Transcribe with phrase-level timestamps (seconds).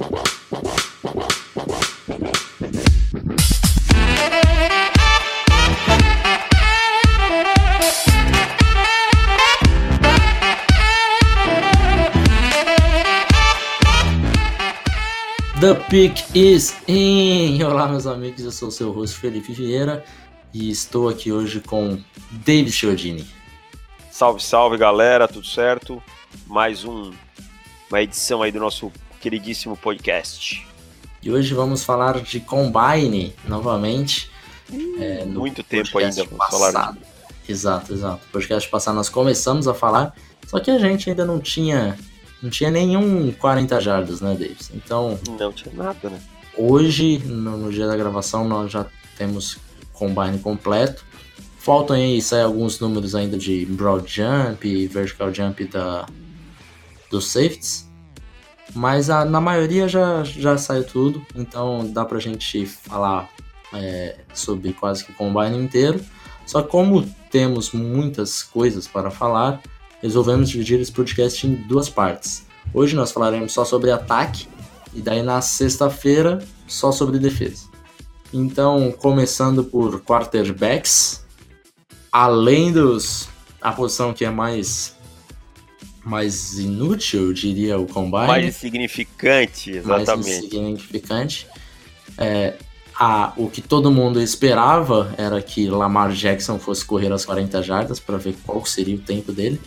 [0.00, 0.06] The
[15.90, 17.62] Pick is in!
[17.62, 20.02] Olá, meus amigos, eu sou o seu host Felipe Vieira
[20.54, 23.26] e estou aqui hoje com David Chiodini.
[24.10, 26.02] Salve, salve galera, tudo certo?
[26.46, 27.12] Mais um,
[27.90, 28.90] uma edição aí do nosso
[29.20, 30.66] queridíssimo podcast.
[31.22, 34.30] E hoje vamos falar de Combine novamente.
[34.98, 36.72] É, Muito tempo ainda vamos passado.
[36.72, 36.98] falar.
[37.48, 38.22] Exato, exato.
[38.24, 40.14] No podcast passado nós começamos a falar,
[40.46, 41.98] só que a gente ainda não tinha
[42.42, 44.70] não tinha nenhum 40 jardas, né, Davis?
[44.74, 45.18] Então.
[45.38, 46.20] Não tinha nada, né?
[46.56, 49.58] Hoje, no, no dia da gravação, nós já temos
[49.92, 51.04] combine completo.
[51.58, 56.06] Faltam aí sair alguns números ainda de broad jump vertical jump da,
[57.10, 57.89] dos safeties.
[58.74, 63.28] Mas a, na maioria já, já saiu tudo, então dá pra gente falar
[63.72, 66.00] é, sobre quase que o combine inteiro.
[66.46, 69.60] Só como temos muitas coisas para falar,
[70.02, 72.46] resolvemos dividir esse podcast em duas partes.
[72.72, 74.48] Hoje nós falaremos só sobre ataque
[74.94, 77.68] e daí na sexta-feira só sobre defesa.
[78.32, 81.24] Então, começando por quarterbacks,
[82.12, 83.28] além dos
[83.60, 84.96] a posição que é mais
[86.10, 88.26] mais inútil, eu diria o combine.
[88.26, 90.28] Mais insignificante, exatamente.
[90.28, 91.46] Mais insignificante.
[92.18, 92.54] É,
[92.98, 98.00] a, o que todo mundo esperava era que Lamar Jackson fosse correr as 40 jardas
[98.00, 99.60] para ver qual seria o tempo dele.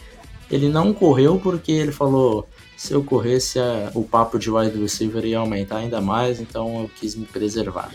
[0.52, 3.58] Ele não correu porque ele falou: se eu corresse,
[3.96, 7.90] o papo de wide receiver ia aumentar ainda mais, então eu quis me preservar.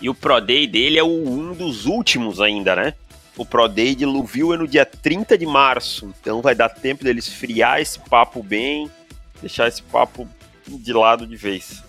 [0.00, 2.94] E o Pro Day dele é o, um dos últimos ainda, né?
[3.36, 7.04] O Pro Day de Louisville é no dia 30 de março, então vai dar tempo
[7.04, 8.90] dele esfriar esse papo bem,
[9.40, 10.26] deixar esse papo
[10.66, 11.82] de lado de vez.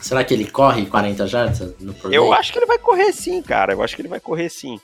[0.00, 2.18] Será que ele corre 40 jardas no Pro Day?
[2.18, 3.72] Eu acho que ele vai correr sim, cara.
[3.72, 4.78] Eu acho que ele vai correr sim.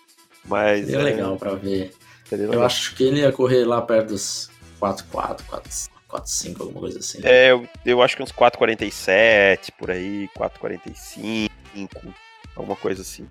[0.44, 1.92] Mas é, é legal para ver.
[2.30, 4.50] Eu acho que ele ia correr lá perto dos
[4.80, 5.42] 4-4,
[6.10, 7.20] 4-5, alguma coisa assim.
[7.22, 11.50] É, eu, eu acho que uns 4,47 por aí, 4,45,
[12.56, 13.28] alguma coisa assim.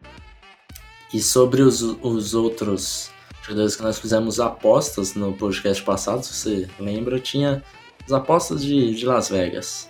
[1.13, 3.11] E sobre os, os outros
[3.41, 7.63] jogadores que nós fizemos apostas no podcast passado, se você lembra, tinha
[8.05, 9.89] as apostas de, de Las Vegas.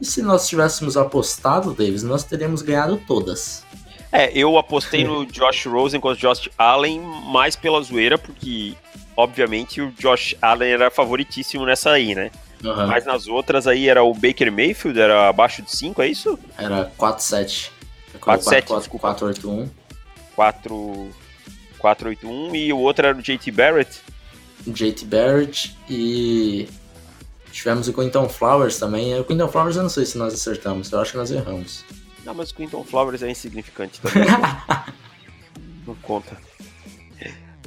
[0.00, 3.64] E se nós tivéssemos apostado, Davis, nós teríamos ganhado todas.
[4.10, 8.74] É, eu apostei no Josh Rosen contra o Josh Allen mais pela zoeira, porque,
[9.16, 12.30] obviamente, o Josh Allen era favoritíssimo nessa aí, né?
[12.64, 12.86] Uhum.
[12.88, 16.38] Mas nas outras aí era o Baker Mayfield, era abaixo de 5, é isso?
[16.56, 17.70] Era 4-7.
[18.20, 19.68] 4-7, 4-8-1.
[20.38, 24.00] 4-8-1 e o outro era o JT Barrett.
[24.66, 26.68] JT Barrett e
[27.50, 29.18] tivemos o Quinton Flowers também.
[29.18, 31.84] O Quinton Flowers eu não sei se nós acertamos, eu acho que nós erramos.
[32.24, 34.28] Não, mas o Quinton Flowers é insignificante também.
[35.86, 36.36] não conta.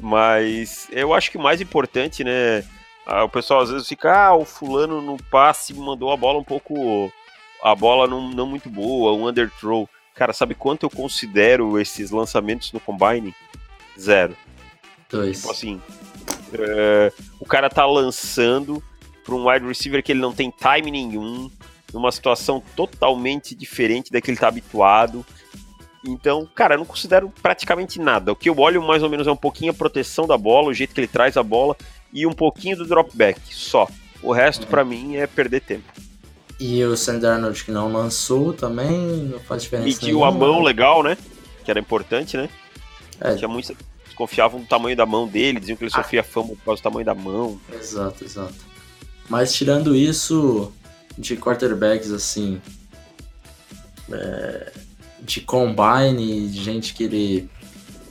[0.02, 2.64] Mas eu acho que o mais importante, né?
[3.24, 7.12] O pessoal às vezes fica, ah, o fulano no passe mandou a bola um pouco.
[7.64, 9.88] A bola não, não muito boa, um underthrow.
[10.16, 13.34] Cara, sabe quanto eu considero esses lançamentos no combine?
[14.00, 14.36] Zero.
[15.10, 15.40] Dois.
[15.40, 15.82] Tipo assim,
[16.54, 18.84] é, o cara tá lançando
[19.24, 21.50] para um wide receiver que ele não tem time nenhum,
[21.94, 25.26] numa situação totalmente diferente da que ele está habituado.
[26.06, 28.32] Então, cara, eu não considero praticamente nada.
[28.32, 30.74] O que eu olho mais ou menos é um pouquinho a proteção da bola, o
[30.74, 31.76] jeito que ele traz a bola
[32.12, 33.88] e um pouquinho do dropback, só.
[34.24, 35.92] O resto, para mim, é perder tempo.
[36.64, 38.92] E o Sandy Arnold que não lançou também,
[39.24, 40.28] não faz diferença Mediu nenhuma.
[40.28, 41.18] a mão legal, né?
[41.66, 42.48] Que era importante, né?
[43.20, 43.34] É.
[43.36, 46.04] Tinha muitos desconfiavam do tamanho da mão dele, diziam que ele ah.
[46.04, 47.60] sofria fama por causa do tamanho da mão.
[47.74, 48.54] Exato, exato.
[49.28, 50.72] Mas tirando isso,
[51.18, 52.62] de quarterbacks assim
[54.12, 54.72] é,
[55.20, 57.50] de combine, de gente que ele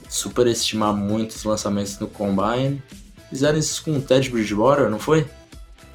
[0.09, 2.83] superestimar muito os lançamentos no combine.
[3.29, 5.25] Fizeram isso com o Ted Bridgewater, não foi?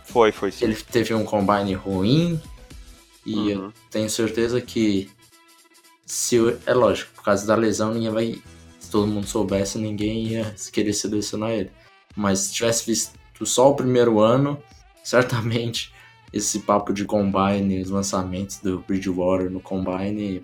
[0.07, 0.65] Foi, foi sim.
[0.65, 2.41] Ele teve um combine ruim
[3.25, 3.49] e uhum.
[3.49, 5.11] eu tenho certeza que
[6.05, 8.43] se é lógico, por causa da lesão ninguém vai
[8.79, 11.71] se todo mundo soubesse, ninguém ia querer selecionar ele.
[12.17, 14.63] Mas se tivesse visto só o primeiro ano,
[15.03, 15.93] certamente
[16.33, 20.43] esse papo de combine, os lançamentos do Bridgewater no combine,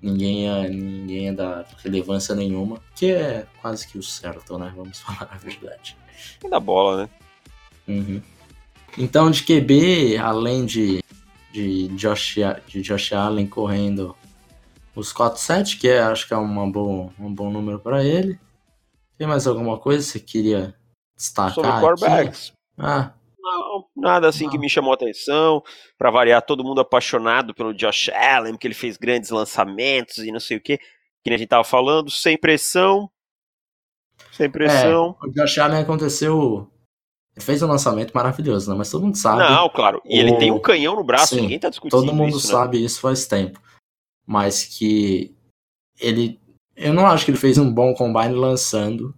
[0.00, 4.72] ninguém ia, ninguém ia dar relevância nenhuma, que é quase que o certo, né?
[4.74, 5.96] Vamos falar a verdade.
[6.42, 7.10] E da bola, né?
[7.88, 8.22] Uhum.
[8.98, 11.02] Então, de QB, além de,
[11.50, 12.36] de, Josh,
[12.66, 14.14] de Josh Allen correndo
[14.94, 18.38] os 4-7, que é, acho que é uma boa, um bom número para ele.
[19.16, 20.74] Tem mais alguma coisa que você queria
[21.16, 21.54] destacar?
[21.54, 22.52] Sobre quarterbacks.
[22.76, 24.50] Ah, Não, nada assim não.
[24.50, 25.62] que me chamou atenção.
[25.96, 30.40] Para variar, todo mundo apaixonado pelo Josh Allen, que ele fez grandes lançamentos e não
[30.40, 30.78] sei o que.
[31.24, 33.08] Que a gente tava falando, sem pressão.
[34.32, 35.16] Sem pressão.
[35.22, 36.68] É, o Josh Allen aconteceu.
[37.34, 38.76] Ele fez um lançamento maravilhoso, né?
[38.76, 39.38] Mas todo mundo sabe.
[39.38, 40.02] Não, claro.
[40.04, 40.20] E o...
[40.20, 41.98] ele tem um canhão no braço, Sim, ninguém tá discutindo.
[41.98, 42.52] Todo mundo isso, né?
[42.52, 42.84] sabe né?
[42.84, 43.60] isso faz tempo.
[44.26, 45.34] Mas que
[45.98, 46.40] ele.
[46.76, 49.14] Eu não acho que ele fez um bom combine lançando.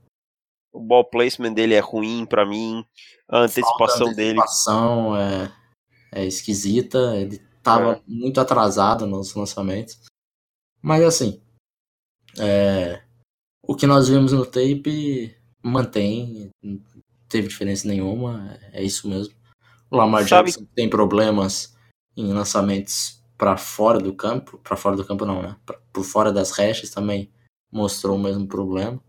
[0.72, 2.84] O ball placement dele é ruim para mim.
[3.28, 4.38] A antecipação, dele.
[4.38, 5.52] A antecipação é,
[6.12, 7.16] é esquisita.
[7.16, 8.02] Ele tava é.
[8.06, 9.98] muito atrasado nos lançamentos.
[10.80, 11.40] Mas assim.
[12.38, 13.02] É,
[13.62, 16.50] o que nós vimos no tape mantém.
[17.34, 18.56] Não teve diferença nenhuma.
[18.72, 19.34] É isso mesmo.
[19.90, 20.50] O Lamar Sabe...
[20.50, 21.76] Jackson tem problemas
[22.16, 25.56] em lançamentos para fora do campo, para fora do campo não, né?
[25.66, 27.32] Pra, por fora das rechas também
[27.72, 29.02] mostrou o mesmo problema.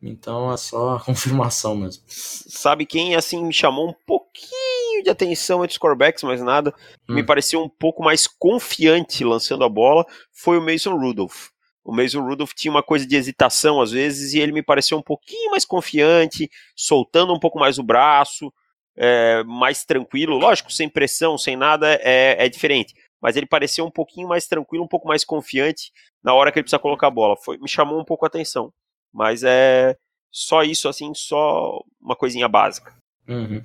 [0.00, 2.02] Então é só a confirmação mesmo.
[2.08, 6.74] Sabe quem assim me chamou um pouquinho de atenção entre os corebacks, mas nada,
[7.06, 7.14] hum.
[7.14, 11.51] me pareceu um pouco mais confiante lançando a bola, foi o Mason Rudolph.
[11.84, 15.02] O Mason Rudolph tinha uma coisa de hesitação às vezes e ele me pareceu um
[15.02, 18.52] pouquinho mais confiante, soltando um pouco mais o braço,
[18.96, 20.38] é, mais tranquilo.
[20.38, 24.84] Lógico, sem pressão, sem nada, é, é diferente mas ele pareceu um pouquinho mais tranquilo,
[24.84, 25.92] um pouco mais confiante
[26.22, 27.36] na hora que ele precisa colocar a bola.
[27.36, 28.74] Foi, me chamou um pouco a atenção.
[29.12, 29.96] Mas é
[30.28, 32.96] só isso, assim, só uma coisinha básica.
[33.28, 33.62] Uhum.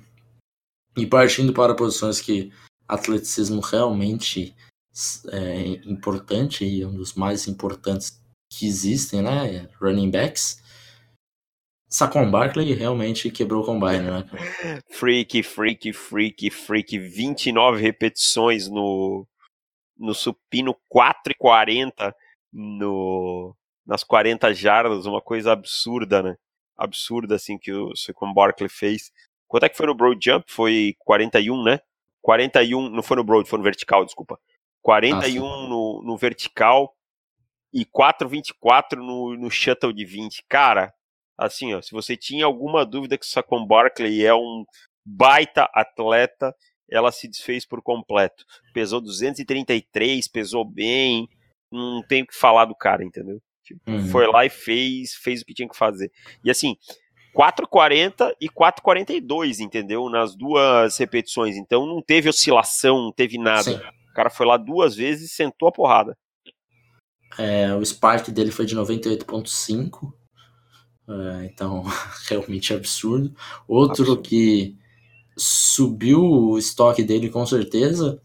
[0.96, 2.52] E partindo para posições que
[2.86, 4.54] atleticismo realmente
[5.30, 9.68] é importante e um dos mais importantes que existem, né?
[9.80, 10.62] Running backs.
[11.88, 14.24] Saquon Barkley realmente quebrou o combine, né?
[14.90, 16.98] Freak, freak, freak, freak.
[16.98, 19.26] 29 repetições no,
[19.96, 22.12] no supino 4,40
[22.52, 23.54] no,
[23.86, 26.36] nas 40 jardas, uma coisa absurda, né?
[26.76, 29.10] Absurda, assim, que o Saquon Barkley fez.
[29.46, 30.44] Quanto é que foi no Broad Jump?
[30.48, 31.80] Foi 41, né?
[32.20, 34.38] 41, não foi no Broad, foi no vertical, desculpa.
[34.88, 36.96] 41 ah, no, no vertical
[37.70, 40.42] e 4,24 no, no shuttle de 20.
[40.48, 40.94] Cara,
[41.36, 44.64] assim, ó, se você tinha alguma dúvida que o Saquon Barkley é um
[45.04, 46.54] baita atleta,
[46.90, 48.46] ela se desfez por completo.
[48.72, 51.28] Pesou 233, pesou bem,
[51.70, 53.42] não tem o que falar do cara, entendeu?
[53.62, 54.08] Tipo, uhum.
[54.08, 56.10] Foi lá e fez, fez o que tinha que fazer.
[56.42, 56.78] E assim,
[57.36, 60.08] 4,40 e 4,42, entendeu?
[60.08, 61.56] Nas duas repetições.
[61.56, 63.64] Então não teve oscilação, não teve nada.
[63.64, 63.97] Sim.
[64.18, 66.18] O cara foi lá duas vezes e sentou a porrada.
[67.38, 70.12] É, o Spark dele foi de 98,5.
[71.08, 71.84] É, então,
[72.28, 73.32] realmente absurdo.
[73.68, 74.22] Outro absurdo.
[74.22, 74.76] que
[75.36, 78.20] subiu o estoque dele com certeza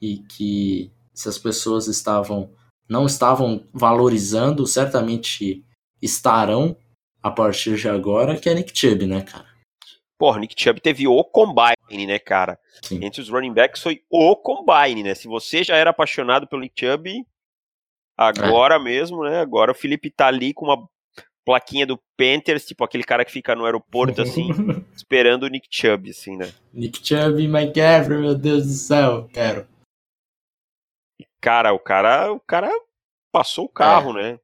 [0.00, 2.50] e que se as pessoas estavam
[2.88, 5.62] não estavam valorizando, certamente
[6.00, 6.74] estarão
[7.22, 9.46] a partir de agora, que é Nick Chubb, né, cara?
[10.18, 12.58] Porra, Nick Chubb teve o combine, né, cara?
[12.82, 13.04] Sim.
[13.04, 15.14] Entre os running backs foi o combine, né?
[15.14, 17.24] Se você já era apaixonado pelo Nick Chubb,
[18.16, 18.78] agora é.
[18.78, 19.40] mesmo, né?
[19.40, 20.88] Agora o Felipe tá ali com uma
[21.44, 24.48] plaquinha do Panthers, tipo aquele cara que fica no aeroporto, assim,
[24.96, 26.52] esperando o Nick Chubb, assim, né?
[26.72, 29.66] Nick Chubb e Evra, meu Deus do céu, quero.
[31.40, 32.68] Cara, o cara, o cara
[33.30, 34.22] passou o carro, é.
[34.32, 34.40] né?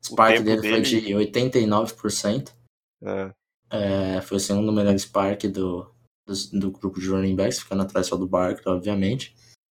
[0.00, 2.54] O Spark dele, dele, foi de 89%.
[3.02, 3.32] É.
[3.70, 5.92] É, foi o segundo melhor Spark do,
[6.28, 9.34] do, do, grupo de running backs, ficando atrás só do Barkley, obviamente.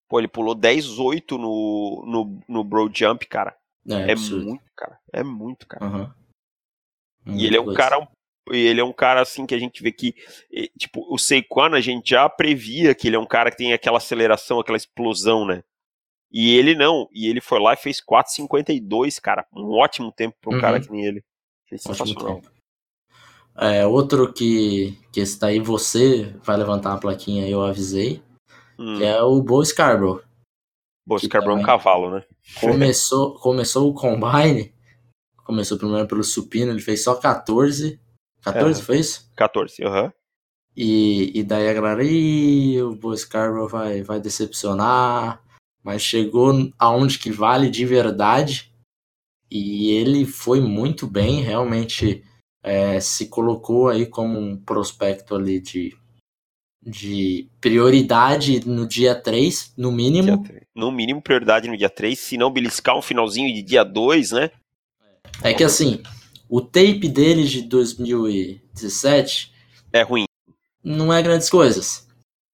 [0.08, 3.56] Pô, ele pulou 10-8 no, no, no Bro Jump, cara.
[3.88, 4.98] É, é muito, cara.
[5.12, 5.84] É muito, cara.
[7.26, 7.36] Uhum.
[7.36, 8.06] E ele é um cara
[8.50, 10.14] ele é um cara assim que a gente vê que,
[10.76, 13.98] tipo, o Saquon a gente já previa que ele é um cara que tem aquela
[13.98, 15.62] aceleração, aquela explosão, né?
[16.30, 19.46] E ele não, e ele foi lá e fez 4,52, cara.
[19.54, 20.60] Um ótimo tempo para um uhum.
[20.60, 21.24] cara que nem ele.
[21.68, 22.42] Fez sensacional.
[23.56, 28.22] É, outro que, que está aí, você vai levantar a plaquinha, eu avisei,
[28.78, 28.96] hum.
[28.98, 30.22] que é o Bo Scarborough.
[31.06, 32.24] Bo Scarborough é um cavalo, né?
[32.60, 34.72] Começou, começou o Combine
[35.44, 38.00] Começou primeiro pelo supino, ele fez só 14.
[38.42, 39.30] 14 é, foi isso?
[39.36, 40.04] 14, aham.
[40.04, 40.12] Uhum.
[40.74, 45.42] E, e daí a galera, Ih, o Bo Scarborough vai, vai decepcionar.
[45.82, 48.72] Mas chegou aonde que vale de verdade.
[49.50, 52.24] E ele foi muito bem, realmente
[52.62, 55.96] é, se colocou aí como um prospecto ali de,
[56.80, 60.44] de prioridade no dia 3, no mínimo.
[60.74, 64.50] No mínimo, prioridade no dia 3, se não beliscar um finalzinho de dia 2, né?
[65.42, 66.02] É que assim,
[66.48, 69.52] o tape dele de 2017
[69.92, 70.24] é ruim.
[70.84, 72.06] Não é grandes coisas.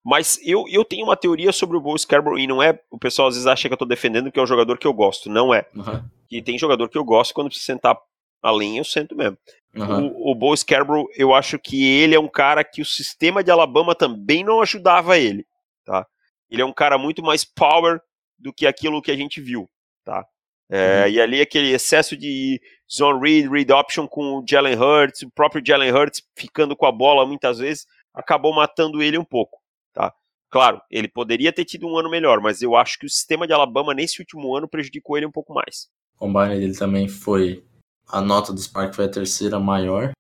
[0.05, 2.81] Mas eu, eu tenho uma teoria sobre o Bo Scarborough e não é.
[2.91, 4.93] O pessoal às vezes acha que eu tô defendendo que é o jogador que eu
[4.93, 5.29] gosto.
[5.29, 5.67] Não é.
[5.75, 6.03] Uhum.
[6.31, 7.99] E tem jogador que eu gosto quando precisa sentar
[8.43, 9.37] além, eu sento mesmo.
[9.85, 10.08] Uhum.
[10.16, 13.50] O, o Bo Scarborough, eu acho que ele é um cara que o sistema de
[13.50, 15.47] Alabama também não ajudava ele,
[15.85, 16.06] tá?
[16.50, 18.00] Ele é um cara muito mais power
[18.38, 19.68] do que aquilo que a gente viu,
[20.04, 20.26] tá?
[20.70, 21.08] É, uhum.
[21.08, 25.64] E ali aquele excesso de zone read, read option com o Jalen Hurts, o próprio
[25.64, 29.58] Jalen Hurts ficando com a bola muitas vezes, acabou matando ele um pouco,
[29.92, 30.12] tá?
[30.50, 33.52] Claro, ele poderia ter tido um ano melhor, mas eu acho que o sistema de
[33.52, 35.88] Alabama nesse último ano prejudicou ele um pouco mais.
[36.16, 37.64] O combine dele também foi.
[38.09, 40.12] A nota do Spark foi a terceira maior.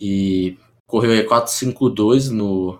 [0.00, 2.78] E correu E452 no,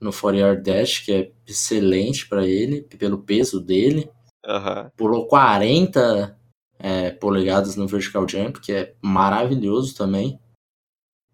[0.00, 4.10] no 4 Dash, que é excelente para ele, pelo peso dele.
[4.46, 4.90] Uhum.
[4.96, 6.38] Pulou 40
[6.78, 10.40] é, polegadas no Vertical Jump, que é maravilhoso também.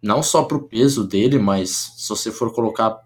[0.02, 3.04] Não só pro peso dele, mas se você for colocar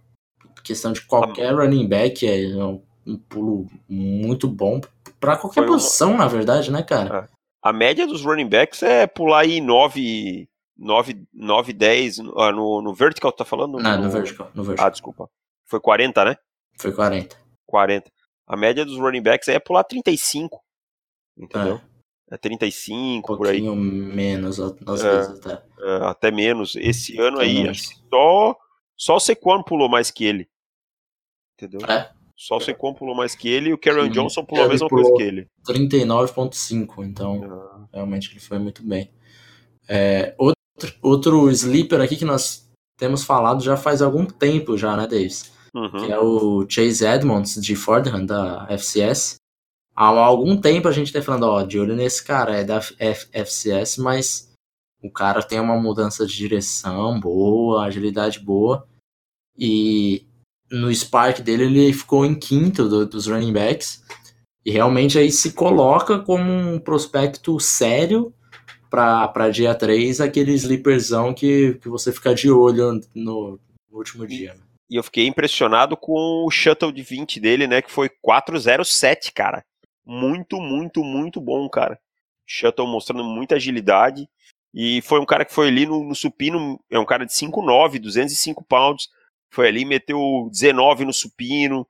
[0.62, 4.80] questão de qualquer running back, é um, um pulo muito bom
[5.19, 6.19] para qualquer Foi posição, uma...
[6.19, 7.28] na verdade, né, cara?
[7.62, 13.33] A média dos running backs é pular aí 9, 9, 9 10 no, no vertical,
[13.33, 13.79] tá falando?
[13.79, 14.87] Não, no, no, vertical, no vertical.
[14.87, 15.31] Ah, desculpa.
[15.67, 16.37] Foi 40, né?
[16.79, 17.37] Foi 40.
[17.67, 18.11] 40.
[18.47, 20.61] A média dos running backs é pular 35.
[21.37, 21.81] Entendeu?
[22.31, 23.61] É, é 35, um por aí.
[23.61, 25.62] Um pouquinho menos, às é, vezes até.
[25.81, 26.75] É, até menos.
[26.76, 28.57] Esse ano aí, acho que só
[29.00, 30.47] só o Sequan pulou mais que ele.
[31.55, 31.81] Entendeu?
[31.88, 32.12] É.
[32.40, 35.12] Só o Sequan pulou mais que ele e o Karen Johnson pulou a mesma coisa
[35.12, 35.47] que ele.
[35.68, 37.87] 39.5, então ah.
[37.92, 39.11] realmente ele foi muito bem.
[39.87, 42.66] É, outro, outro sleeper aqui que nós
[42.97, 45.52] temos falado já faz algum tempo já, né, Davis?
[45.75, 45.90] Uhum.
[45.90, 49.37] Que é o Chase Edmonds de Fordham, da FCS.
[49.94, 53.99] Há algum tempo a gente tá falando, ó, de olho nesse cara, é da FCS,
[53.99, 54.50] mas
[55.02, 58.88] o cara tem uma mudança de direção boa, agilidade boa.
[59.59, 60.26] E
[60.70, 64.02] no Spark dele ele ficou em quinto do, dos running backs.
[64.64, 68.32] E realmente aí se coloca como um prospecto sério
[68.90, 73.58] para dia 3, aquele sleeperzão que, que você fica de olho no,
[73.90, 74.54] no último dia.
[74.90, 77.80] E eu fiquei impressionado com o shuttle de 20 dele, né?
[77.80, 79.64] Que foi 407, cara.
[80.04, 81.98] Muito, muito, muito bom, cara.
[82.44, 84.28] Shuttle mostrando muita agilidade.
[84.74, 88.00] E foi um cara que foi ali no, no supino, é um cara de 5'9,
[88.00, 89.08] 205 pounds.
[89.52, 91.87] Foi ali, meteu 19 no supino,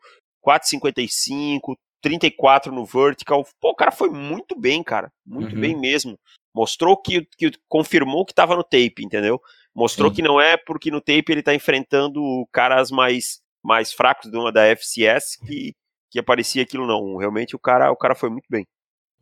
[0.47, 3.47] 4,55, 34 no vertical.
[3.61, 5.13] Pô, o cara foi muito bem, cara.
[5.27, 5.61] Muito uhum.
[5.61, 6.19] bem mesmo.
[6.55, 9.41] Mostrou que, que confirmou que estava no tape, entendeu?
[9.75, 10.17] Mostrou Sim.
[10.17, 12.21] que não é porque no tape ele tá enfrentando
[12.53, 15.75] caras mais, mais fracos de uma da FCS que,
[16.11, 17.17] que aparecia aquilo, não.
[17.17, 18.67] Realmente o cara, o cara foi muito bem.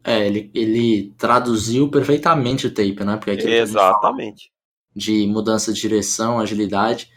[0.04, 3.16] É, ele, ele traduziu perfeitamente o tape, né?
[3.16, 4.50] Porque Exatamente.
[4.94, 7.10] De mudança de direção, agilidade.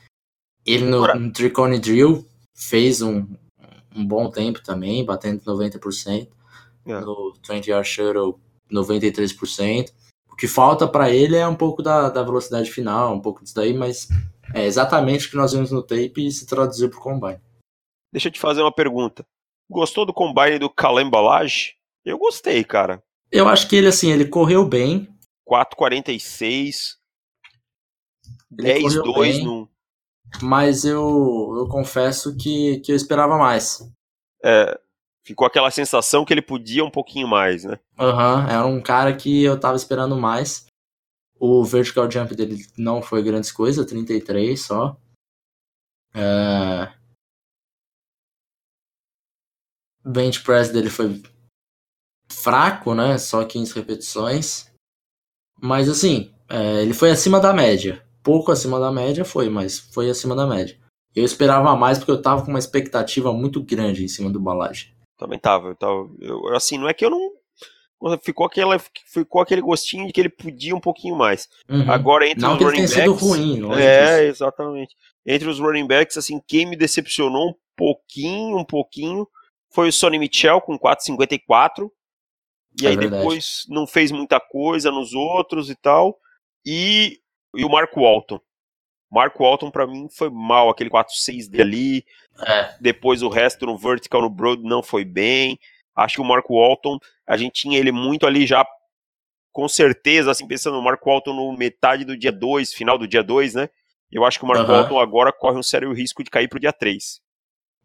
[0.65, 3.25] Ele no, no Tricone Drill fez um,
[3.95, 6.27] um bom tempo também, batendo 90%.
[6.85, 6.99] É.
[6.99, 8.39] No 20 Yard Shuttle,
[8.71, 9.91] 93%.
[10.31, 13.55] O que falta para ele é um pouco da, da velocidade final, um pouco disso
[13.55, 14.07] daí, mas
[14.53, 17.39] é exatamente o que nós vimos no tape e se traduziu pro combine.
[18.11, 19.25] Deixa eu te fazer uma pergunta.
[19.69, 21.75] Gostou do combine do Kalem Balage?
[22.03, 23.01] Eu gostei, cara.
[23.31, 25.07] Eu acho que ele, assim, ele correu bem.
[25.47, 26.97] 4,46.
[28.51, 29.69] 10-2 no.
[30.41, 33.81] Mas eu, eu confesso que, que eu esperava mais.
[34.43, 34.79] É,
[35.23, 37.79] ficou aquela sensação que ele podia um pouquinho mais, né?
[37.99, 40.65] Aham, uhum, era um cara que eu tava esperando mais.
[41.39, 44.95] O vertical jump dele não foi grandes coisas, 33 só.
[46.13, 46.93] É...
[50.03, 51.21] Bench press dele foi
[52.31, 53.17] fraco, né?
[53.17, 54.71] Só 15 repetições.
[55.59, 58.03] Mas assim, é, ele foi acima da média.
[58.23, 60.77] Pouco acima da média foi, mas foi acima da média.
[61.15, 64.93] Eu esperava mais porque eu tava com uma expectativa muito grande em cima do Balage.
[65.17, 66.09] Também tava, eu tava.
[66.19, 67.31] Eu, assim, não é que eu não.
[68.23, 71.47] Ficou, aquela, ficou aquele gostinho de que ele podia um pouquinho mais.
[71.69, 71.91] Uhum.
[71.91, 72.93] Agora, entre não os que running backs.
[72.93, 74.95] Sido ruim, é, exatamente.
[75.23, 79.27] Entre os running backs, assim, quem me decepcionou um pouquinho, um pouquinho,
[79.69, 81.91] foi o Sonny Mitchell com 4,54.
[82.81, 83.21] E é aí verdade.
[83.21, 86.17] depois não fez muita coisa nos outros e tal.
[86.65, 87.19] E,
[87.55, 88.39] e o Marco Walton.
[89.11, 92.05] Marco Walton para mim foi mal, aquele 4-6 dele.
[92.47, 92.75] É.
[92.79, 95.59] Depois o resto no vertical, no broad não foi bem.
[95.95, 98.65] Acho que o Marco Walton, a gente tinha ele muito ali já
[99.51, 103.21] com certeza, assim, pensando no Marco Walton no metade do dia 2, final do dia
[103.21, 103.69] 2, né?
[104.09, 104.77] Eu acho que o Marco uhum.
[104.77, 107.21] Walton agora corre um sério risco de cair pro dia 3.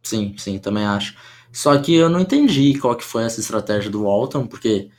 [0.02, 1.16] Sim, sim, também acho.
[1.52, 4.90] Só que eu não entendi qual que foi essa estratégia do Walton, porque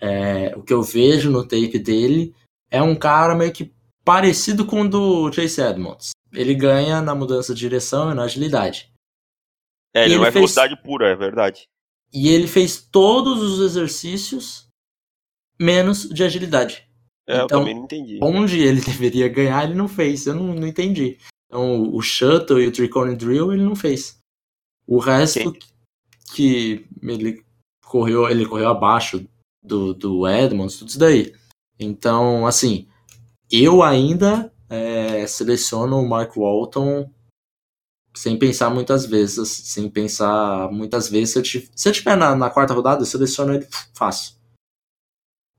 [0.00, 2.34] é, o que eu vejo no tape dele
[2.70, 3.73] é um cara meio que
[4.04, 6.10] parecido com o do Chase Edmonds.
[6.32, 8.92] Ele ganha na mudança de direção e na agilidade.
[9.94, 10.34] É, ele, não é fez...
[10.34, 11.68] velocidade pura, é verdade.
[12.12, 14.68] E ele fez todos os exercícios
[15.58, 16.86] menos de agilidade.
[17.26, 18.18] É, eu Então, também não entendi.
[18.22, 20.26] Onde ele deveria ganhar, ele não fez.
[20.26, 21.18] Eu não, não entendi.
[21.46, 24.18] Então, o Shuttle e o Tricone Drill, ele não fez.
[24.86, 25.56] O resto
[26.34, 27.42] que ele
[27.84, 29.24] correu, ele correu abaixo
[29.62, 31.32] do, do Edmonds, tudo isso daí.
[31.78, 32.88] Então, assim,
[33.62, 37.10] eu ainda é, seleciono o Mark Walton
[38.16, 41.32] sem pensar muitas vezes, sem pensar muitas vezes.
[41.32, 44.36] Se eu, tiv- se eu tiver na, na quarta rodada, eu seleciono ele fácil.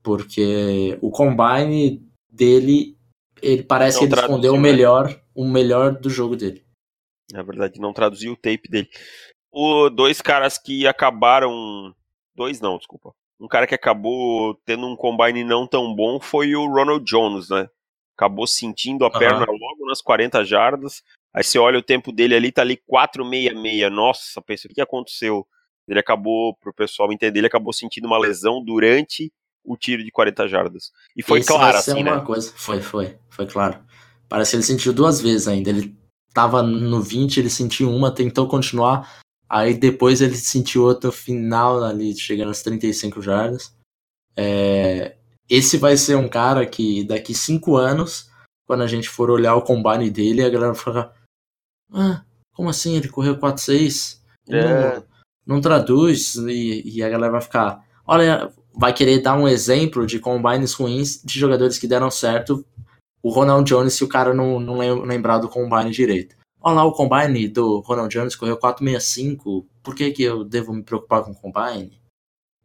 [0.02, 2.96] Porque o combine dele,
[3.42, 4.62] ele parece Não que ele escondeu o né?
[4.62, 6.64] melhor, o melhor do jogo dele.
[7.32, 8.88] Na verdade, não traduziu o tape dele.
[9.50, 11.94] O, dois caras que acabaram.
[12.34, 13.12] Dois não, desculpa.
[13.38, 17.68] Um cara que acabou tendo um combine não tão bom foi o Ronald Jones, né?
[18.16, 19.18] Acabou sentindo a Aham.
[19.18, 21.02] perna logo nas 40 jardas.
[21.34, 23.90] Aí você olha o tempo dele ali, tá ali 4,66.
[23.90, 25.46] Nossa, pensa, o que aconteceu?
[25.86, 29.32] Ele acabou, pro pessoal entender, ele acabou sentindo uma lesão durante
[29.62, 30.92] o tiro de 40 jardas.
[31.16, 32.24] E foi Esse claro, assim, uma né?
[32.24, 32.52] coisa.
[32.56, 33.78] Foi, foi, foi claro.
[34.28, 35.70] Parece que ele sentiu duas vezes ainda.
[35.70, 35.96] Ele
[36.32, 39.20] tava no 20, ele sentiu uma, tentou continuar.
[39.48, 43.74] Aí depois ele sentiu outra final ali, chegando às 35 jardas.
[44.36, 45.16] É,
[45.48, 48.28] esse vai ser um cara que daqui cinco anos,
[48.66, 51.12] quando a gente for olhar o combine dele, a galera vai falar:
[51.92, 52.22] Ah,
[52.52, 52.96] como assim?
[52.96, 54.20] Ele correu 4-6?
[54.48, 54.62] É.
[54.64, 55.04] Não,
[55.46, 56.34] não traduz.
[56.36, 61.22] E, e a galera vai ficar: Olha, vai querer dar um exemplo de combines ruins
[61.24, 62.64] de jogadores que deram certo.
[63.22, 66.36] O Ronald Jones, se o cara não, não lem- lembrar do combine direito.
[66.60, 69.66] Olha lá, o combine do Ronald Jones correu 4,65.
[69.82, 72.00] Por que, que eu devo me preocupar com o combine?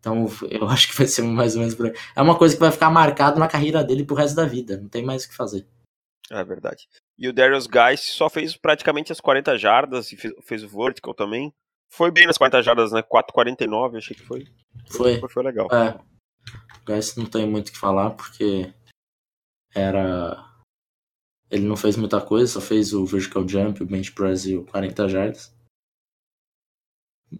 [0.02, 1.94] Então, eu acho que vai ser mais ou menos por aí.
[2.16, 4.78] É uma coisa que vai ficar marcado na carreira dele pro resto da vida.
[4.78, 5.66] Não tem mais o que fazer.
[6.30, 6.90] É verdade.
[7.18, 11.14] E o Darius Guys só fez praticamente as 40 jardas e fez, fez o vertical
[11.14, 11.54] também.
[11.90, 13.04] Foi bem nas 40 jardas, né?
[13.04, 14.48] 4,49, achei que foi.
[14.90, 15.20] Foi.
[15.20, 15.68] Foi, foi legal.
[15.72, 16.00] É.
[16.82, 18.74] O Guys não tem muito o que falar porque
[19.76, 20.48] era.
[21.50, 24.66] Ele não fez muita coisa, só fez o vertical jump, o bench press e o
[24.66, 25.54] 40 jardas.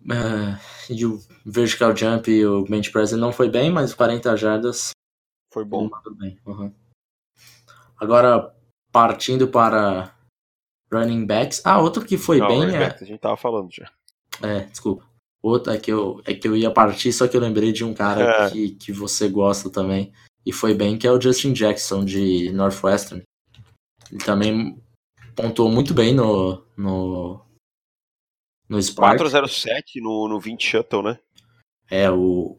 [0.10, 4.36] É, e o vertical jump e o bench press não foi bem, mas o 40
[4.38, 4.92] jardas
[5.54, 5.90] Foi bom.
[5.90, 6.40] mandou bem.
[6.46, 6.74] uhum.
[8.00, 8.56] Agora,
[8.92, 10.14] partindo para
[10.92, 11.62] running backs.
[11.64, 12.80] Ah, outro que foi Não, bem é.
[12.80, 13.90] back, A gente tava falando já.
[14.42, 15.06] É, desculpa.
[15.42, 17.94] Outro é que, eu, é que eu ia partir, só que eu lembrei de um
[17.94, 18.50] cara É.
[18.50, 20.14] que, que você gosta também.
[20.46, 23.24] E foi bem, que é o Justin Jackson, de Northwestern.
[24.12, 24.82] Ele também
[25.36, 27.40] pontuou muito bem no, no,
[28.72, 29.18] no Spark.
[29.18, 31.20] 407 no, no 20 shuttle, né?
[31.90, 32.58] É, o,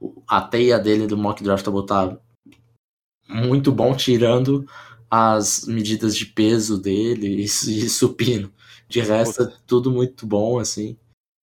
[0.00, 2.18] o- a teia dele do mock draft tá botar
[3.28, 4.66] muito bom, tirando
[5.08, 8.52] as medidas de peso dele e, e supino.
[8.88, 10.98] De resto, é tudo muito bom, assim.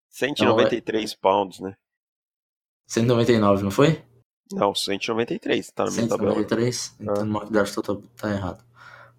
[0.10, 1.76] 193 pounds, né?
[2.90, 4.04] 199, não foi?
[4.52, 6.32] Não, 193, tá na minha tabela.
[6.34, 6.96] 193?
[7.00, 7.20] Então É.
[7.20, 8.66] no mock draft tá, tá errado.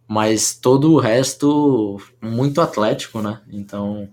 [0.06, 3.42] Mas todo o resto, muito atlético, né?
[3.50, 4.12] Então,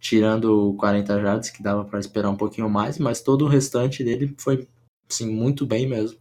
[0.00, 4.04] tirando o 40 jardas, que dava pra esperar um pouquinho mais, mas todo o restante
[4.04, 4.66] dele foi,
[5.10, 6.18] assim, muito bem mesmo.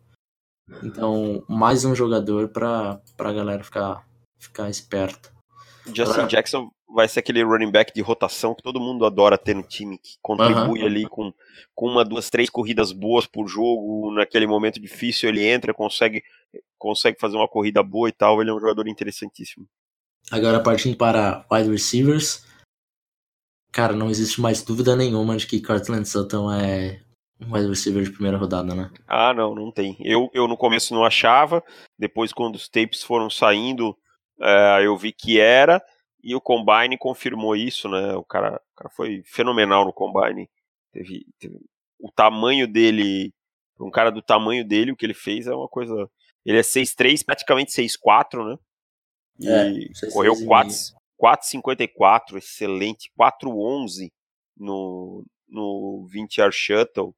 [0.83, 4.05] Então, mais um jogador pra, pra galera ficar,
[4.37, 5.31] ficar esperta.
[5.85, 9.53] Justin Agora- Jackson vai ser aquele running back de rotação que todo mundo adora ter
[9.53, 11.33] no time, que contribui ali com,
[11.75, 16.23] com uma, duas, três corridas boas por jogo, naquele momento difícil ele entra, consegue,
[16.77, 19.65] consegue fazer uma corrida boa e tal, ele é um jogador interessantíssimo.
[20.31, 22.45] Agora, partindo para wide receivers,
[23.77, 26.99] cara, não existe mais dúvida nenhuma de que Cortland Sutton é
[27.39, 28.89] um wide receiver de primeira rodada, né?
[29.07, 29.95] Ah, não, não tem.
[29.99, 31.63] Eu, eu no começo não achava,
[31.95, 33.95] depois quando os tapes foram saindo,
[34.41, 35.79] é, eu vi que era,
[36.23, 38.15] e o Combine confirmou isso, né?
[38.15, 40.49] O cara, o cara foi fenomenal no Combine.
[40.91, 41.59] Teve, teve-
[41.99, 43.31] o tamanho dele,
[43.79, 46.09] um cara do tamanho dele, o que ele fez é uma coisa.
[46.43, 48.57] Ele é 6'3, praticamente 6'4, né?
[49.39, 49.63] E É,
[49.93, 50.73] 6'3 correu 4
[51.21, 54.09] 4,54, excelente, 4,11
[54.57, 57.15] no, no 20 yard shuttle.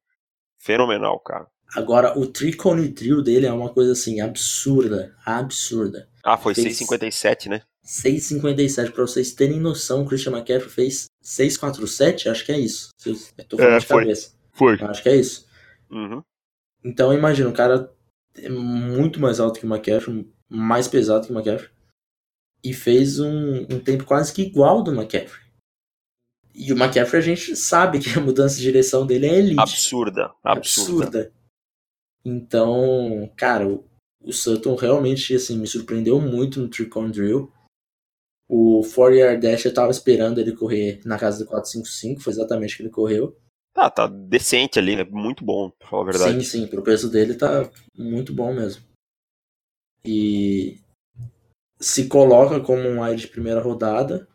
[0.58, 1.46] Fenomenal, cara.
[1.74, 5.14] Agora, o tricone drill dele é uma coisa assim, absurda.
[5.24, 6.08] Absurda.
[6.22, 7.62] Ah, foi Fez- 6,57, né?
[7.84, 8.92] 6,57.
[8.92, 12.26] Pra vocês terem noção, o Christian McCaffrey fez 6,47?
[12.30, 12.90] Acho que é isso.
[13.06, 14.02] Eu tô falando É, de foi.
[14.02, 14.32] cabeça.
[14.52, 14.80] Foi.
[14.80, 15.46] Eu Acho que é isso.
[15.90, 16.22] Uhum.
[16.84, 17.90] Então, imagina, o cara
[18.36, 21.70] é muito mais alto que o McCaffrey, mais pesado que o McCaffrey,
[22.62, 25.50] e fez um, um tempo quase que igual ao do McCaffrey.
[26.54, 29.60] E o McCaffrey a gente sabe que a mudança de direção dele é elite.
[29.60, 31.32] Absurda, absurda.
[32.24, 33.84] Então, cara, o,
[34.22, 37.50] o Sutton realmente assim, me surpreendeu muito no Tricon Drill.
[38.48, 42.74] O 4 Yard Dash eu tava esperando ele correr na casa do 455, foi exatamente
[42.74, 43.36] o que ele correu.
[43.72, 46.44] Tá, tá decente ali, é muito bom, pra falar a verdade.
[46.44, 48.82] Sim, sim, pro peso dele tá muito bom mesmo.
[50.04, 50.80] E
[51.80, 54.28] se coloca como um wide de primeira rodada.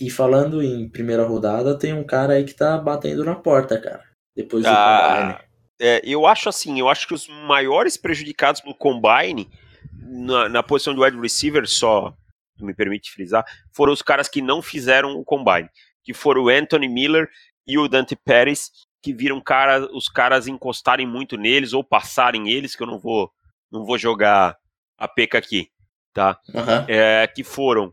[0.00, 4.02] E falando em primeira rodada, tem um cara aí que tá batendo na porta, cara.
[4.34, 5.50] Depois do ah, combine.
[5.78, 9.50] É, eu acho assim, eu acho que os maiores prejudicados no combine,
[9.92, 12.14] na, na posição de wide receiver, só
[12.58, 15.68] me permite frisar, foram os caras que não fizeram o combine.
[16.02, 17.28] Que foram o Anthony Miller
[17.66, 18.70] e o Dante Pérez,
[19.02, 23.30] que viram cara, os caras encostarem muito neles ou passarem eles, que eu não vou,
[23.70, 24.56] não vou jogar
[24.98, 25.70] a peca aqui,
[26.12, 26.38] tá?
[26.54, 26.84] Uhum.
[26.88, 27.92] É, que foram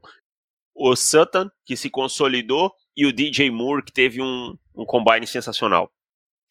[0.73, 5.91] o Sutton, que se consolidou, e o DJ Moore, que teve um, um combine sensacional.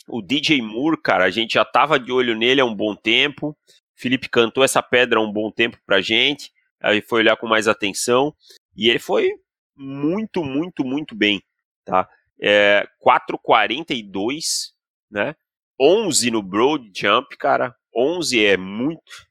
[0.09, 3.57] O DJ Moore, cara, a gente já tava de olho nele há um bom tempo.
[3.95, 6.53] Felipe cantou essa pedra há um bom tempo pra gente.
[6.81, 8.35] Aí foi olhar com mais atenção.
[8.77, 9.33] E ele foi
[9.77, 11.43] muito, muito, muito bem,
[11.85, 12.09] tá?
[12.41, 14.73] É, 4,42,
[15.11, 15.35] né?
[15.81, 17.75] 11 no Broad Jump, cara.
[17.95, 19.27] 11 é muito,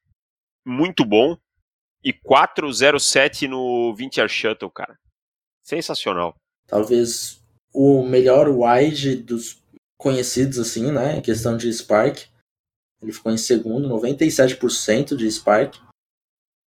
[0.66, 1.38] muito bom
[2.06, 5.00] e 407 no 20 Yard Shuttle, cara.
[5.64, 6.36] Sensacional.
[6.68, 7.42] Talvez
[7.74, 9.60] o melhor wide dos
[9.98, 11.18] conhecidos, assim, né?
[11.18, 12.20] Em questão de Spark.
[13.02, 15.78] Ele ficou em segundo, 97% de Spark.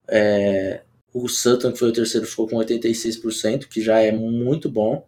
[0.07, 5.07] É, o Sutton, que foi o terceiro, ficou com 86%, que já é muito bom.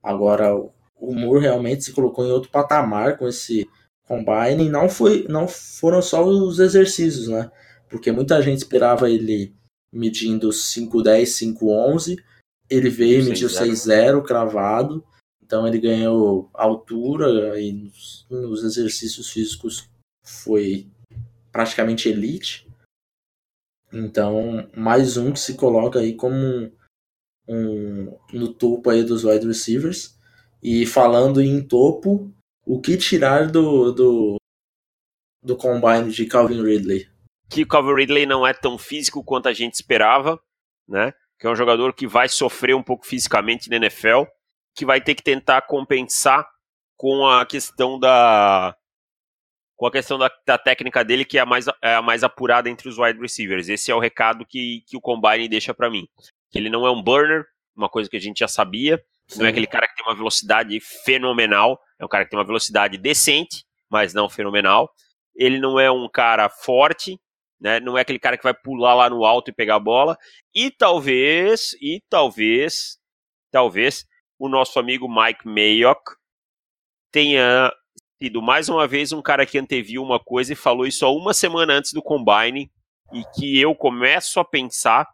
[0.00, 3.68] Agora, o Moore realmente se colocou em outro patamar com esse
[4.06, 4.66] combine.
[4.66, 7.50] E não, foi, não foram só os exercícios, né?
[7.88, 9.54] Porque muita gente esperava ele
[9.92, 11.22] medindo 5'10,
[11.58, 12.22] 5'11,
[12.68, 15.04] ele veio e mediu 6'0 cravado,
[15.42, 19.88] então ele ganhou altura e nos, nos exercícios físicos
[20.24, 20.88] foi
[21.52, 22.68] praticamente elite.
[23.92, 26.72] Então, mais um que se coloca aí como um,
[27.48, 30.18] um, no topo aí dos wide receivers.
[30.62, 32.32] E falando em topo,
[32.66, 34.36] o que tirar do, do,
[35.42, 37.08] do combine de Calvin Ridley?
[37.48, 40.40] Que o Calvin Ridley não é tão físico quanto a gente esperava,
[40.88, 41.12] né?
[41.38, 44.24] Que é um jogador que vai sofrer um pouco fisicamente na NFL,
[44.74, 46.48] que vai ter que tentar compensar
[46.96, 48.74] com a questão da
[49.76, 52.68] com a questão da, da técnica dele que é a, mais, é a mais apurada
[52.70, 53.68] entre os wide receivers.
[53.68, 56.08] Esse é o recado que, que o Combine deixa para mim.
[56.50, 57.44] Que ele não é um burner,
[57.76, 59.04] uma coisa que a gente já sabia.
[59.28, 59.40] Sim.
[59.40, 61.78] Não é aquele cara que tem uma velocidade fenomenal.
[61.98, 64.90] É um cara que tem uma velocidade decente, mas não fenomenal.
[65.34, 67.20] Ele não é um cara forte,
[67.60, 67.80] né?
[67.80, 70.16] Não é aquele cara que vai pular lá no alto e pegar a bola.
[70.54, 72.98] E talvez, e talvez,
[73.50, 74.06] talvez
[74.38, 76.02] o nosso amigo Mike Mayock
[77.10, 77.72] tenha
[78.22, 81.34] sido mais uma vez um cara que anteviu uma coisa e falou isso há uma
[81.34, 82.70] semana antes do combine
[83.12, 85.06] e que eu começo a pensar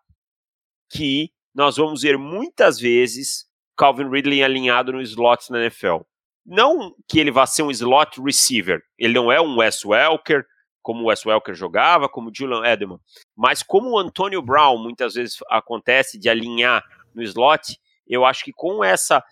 [0.90, 5.98] que nós vamos ver muitas vezes Calvin Ridley alinhado no slot na NFL.
[6.44, 10.44] Não que ele vá ser um slot receiver, ele não é um Wes Welker,
[10.82, 12.98] como o Wes Welker jogava, como o Julian Edelman.
[13.36, 18.52] Mas como o Antonio Brown muitas vezes acontece de alinhar no slot, eu acho que
[18.52, 19.22] com essa.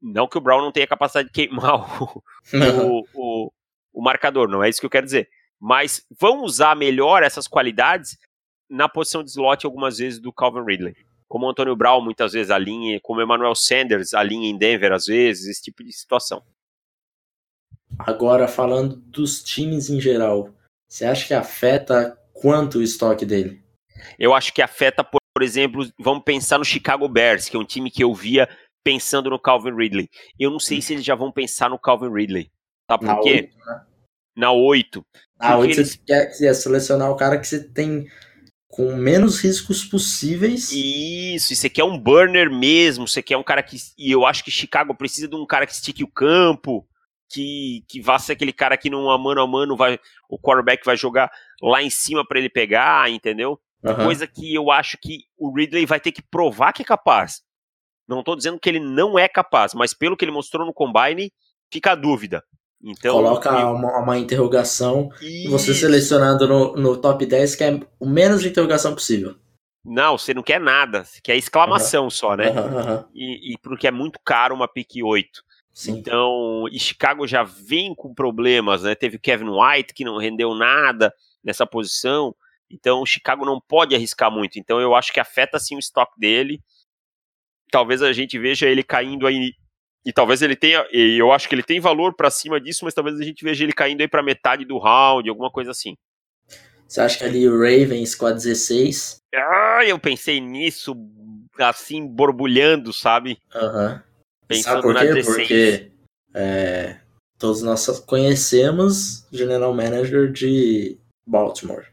[0.00, 3.52] Não que o Brown não tenha capacidade de queimar o, o, o,
[3.92, 5.28] o marcador, não é isso que eu quero dizer.
[5.60, 8.18] Mas vão usar melhor essas qualidades
[8.68, 10.94] na posição de slot algumas vezes do Calvin Ridley.
[11.28, 15.06] Como o Antônio Brown muitas vezes alinha, como o Emmanuel Sanders alinha em Denver às
[15.06, 16.42] vezes, esse tipo de situação.
[17.98, 20.50] Agora, falando dos times em geral,
[20.88, 23.62] você acha que afeta quanto o estoque dele?
[24.18, 27.90] Eu acho que afeta, por exemplo, vamos pensar no Chicago Bears, que é um time
[27.90, 28.48] que eu via
[28.84, 30.08] pensando no Calvin Ridley.
[30.38, 32.50] Eu não sei se eles já vão pensar no Calvin Ridley.
[32.90, 33.30] Sabe por Na quê?
[33.30, 33.80] 8, né?
[34.36, 35.06] Na 8.
[35.40, 35.90] Na 8 eles...
[35.90, 38.06] você quer selecionar o cara que você tem
[38.68, 40.70] com menos riscos possíveis.
[40.70, 43.76] Isso, e você quer um burner mesmo, você quer um cara que.
[43.98, 46.86] E eu acho que Chicago precisa de um cara que estique o campo,
[47.28, 50.96] que, que vá ser aquele cara que num mano a mano vai, o quarterback vai
[50.96, 51.30] jogar
[51.62, 53.60] lá em cima para ele pegar, entendeu?
[53.82, 53.94] Uhum.
[53.94, 57.42] Coisa que eu acho que o Ridley vai ter que provar que é capaz.
[58.08, 61.32] Não estou dizendo que ele não é capaz, mas pelo que ele mostrou no combine,
[61.70, 62.42] fica a dúvida.
[62.82, 63.70] Então, Coloca eu...
[63.72, 68.48] uma, uma, interrogação e você selecionando no, no top 10 que é o menos de
[68.48, 69.34] interrogação possível.
[69.84, 72.10] Não, você não quer nada, você quer exclamação uhum.
[72.10, 72.50] só, né?
[72.50, 75.42] Uhum, e, e, porque é muito caro uma pick 8.
[75.76, 75.98] Sim.
[75.98, 78.94] Então, Chicago já vem com problemas, né?
[78.94, 81.12] Teve o Kevin White que não rendeu nada
[81.44, 82.34] nessa posição.
[82.70, 84.58] Então, Chicago não pode arriscar muito.
[84.58, 86.62] Então, eu acho que afeta sim o estoque dele.
[87.70, 89.52] Talvez a gente veja ele caindo aí
[90.02, 92.94] e talvez ele tenha, e eu acho que ele tem valor para cima disso, mas
[92.94, 95.94] talvez a gente veja ele caindo aí para metade do round, alguma coisa assim.
[96.88, 99.18] Você acha que ali o Ravens com a 16?
[99.34, 100.96] Ah, eu pensei nisso
[101.58, 103.36] assim borbulhando, sabe?
[103.54, 104.02] Aham.
[104.48, 105.22] Pensando Sabe por quê?
[105.24, 105.92] Porque
[106.34, 107.00] é,
[107.38, 111.86] todos nós conhecemos, general manager de Baltimore.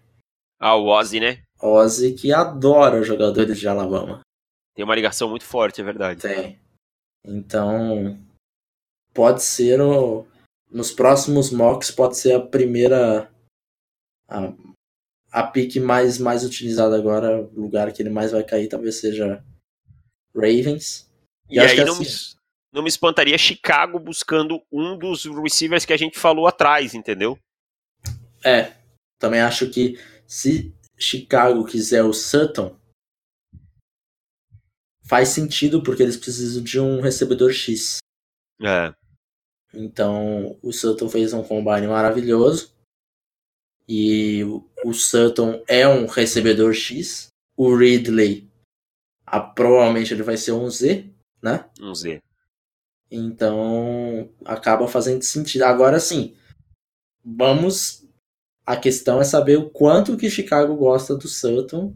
[0.60, 1.44] Ah, o Ozzy, né?
[1.62, 4.22] Ozzy que adora jogadores de Alabama.
[4.76, 6.22] Tem uma ligação muito forte, é verdade.
[6.22, 6.60] Tem.
[7.26, 8.20] Então,
[9.14, 10.26] pode ser o,
[10.70, 13.32] nos próximos mocks pode ser a primeira
[14.28, 14.54] a,
[15.32, 19.44] a pick mais mais utilizada agora, o lugar que ele mais vai cair talvez seja
[20.36, 21.10] Ravens.
[21.50, 22.36] E, e aí não, assim,
[22.74, 27.38] não me espantaria Chicago buscando um dos receivers que a gente falou atrás, entendeu?
[28.44, 28.74] É,
[29.20, 32.76] também acho que se Chicago quiser o Sutton,
[35.06, 38.00] faz sentido porque eles precisam de um recebedor X.
[38.60, 38.94] É.
[39.72, 42.74] Então o Sutton fez um combine maravilhoso.
[43.88, 44.44] E
[44.84, 47.28] o Sutton é um recebedor X.
[47.56, 48.50] O Ridley,
[49.26, 51.70] a, provavelmente ele vai ser um Z, né?
[51.80, 52.22] Um Z.
[53.16, 55.64] Então acaba fazendo sentido.
[55.64, 56.36] Agora sim,
[57.24, 58.02] vamos.
[58.66, 61.94] A questão é saber o quanto que Chicago gosta do Sutton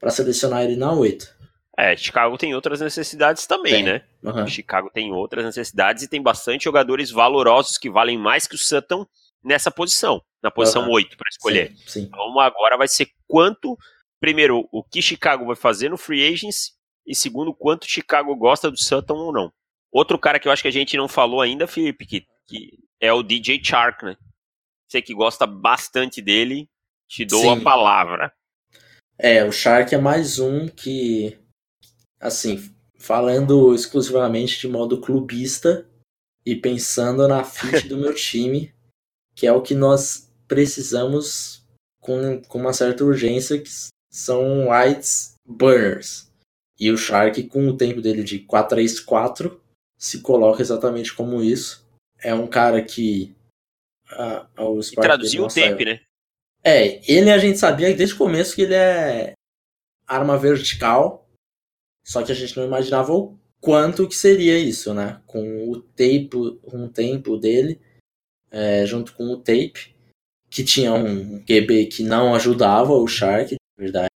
[0.00, 1.36] para selecionar ele na 8.
[1.78, 3.82] É, Chicago tem outras necessidades também, tem.
[3.84, 4.02] né?
[4.24, 4.46] Uhum.
[4.48, 9.06] Chicago tem outras necessidades e tem bastante jogadores valorosos que valem mais que o Sutton
[9.44, 10.94] nessa posição, na posição uhum.
[10.94, 11.70] 8 para escolher.
[11.76, 12.02] Sim, sim.
[12.02, 13.78] Então agora vai ser quanto,
[14.18, 16.72] primeiro, o que Chicago vai fazer no free agents
[17.06, 19.52] e segundo, quanto Chicago gosta do Sutton ou não.
[19.92, 23.12] Outro cara que eu acho que a gente não falou ainda, Felipe, que, que é
[23.12, 24.16] o DJ Chark, né?
[24.86, 26.68] Você que gosta bastante dele,
[27.08, 27.60] te dou sim.
[27.60, 28.32] a palavra.
[29.18, 31.36] É, o Shark é mais um que
[32.20, 35.88] assim, falando exclusivamente de modo clubista
[36.44, 38.72] e pensando na fit do meu time,
[39.34, 41.66] que é o que nós precisamos
[42.00, 43.70] com, com uma certa urgência, que
[44.10, 46.28] são whites burners.
[46.80, 49.57] E o Shark, com o tempo dele de 4-3-4,
[49.98, 51.84] se coloca exatamente como isso.
[52.22, 53.34] É um cara que.
[54.10, 56.00] Ah, e traduziu o tempo, né?
[56.64, 59.32] É, ele a gente sabia desde o começo que ele é
[60.06, 61.28] arma vertical,
[62.04, 65.20] só que a gente não imaginava o quanto que seria isso, né?
[65.26, 67.80] Com o tempo, um tempo dele,
[68.50, 69.94] é, junto com o tape,
[70.50, 74.08] que tinha um QB que não ajudava o Shark, de verdade.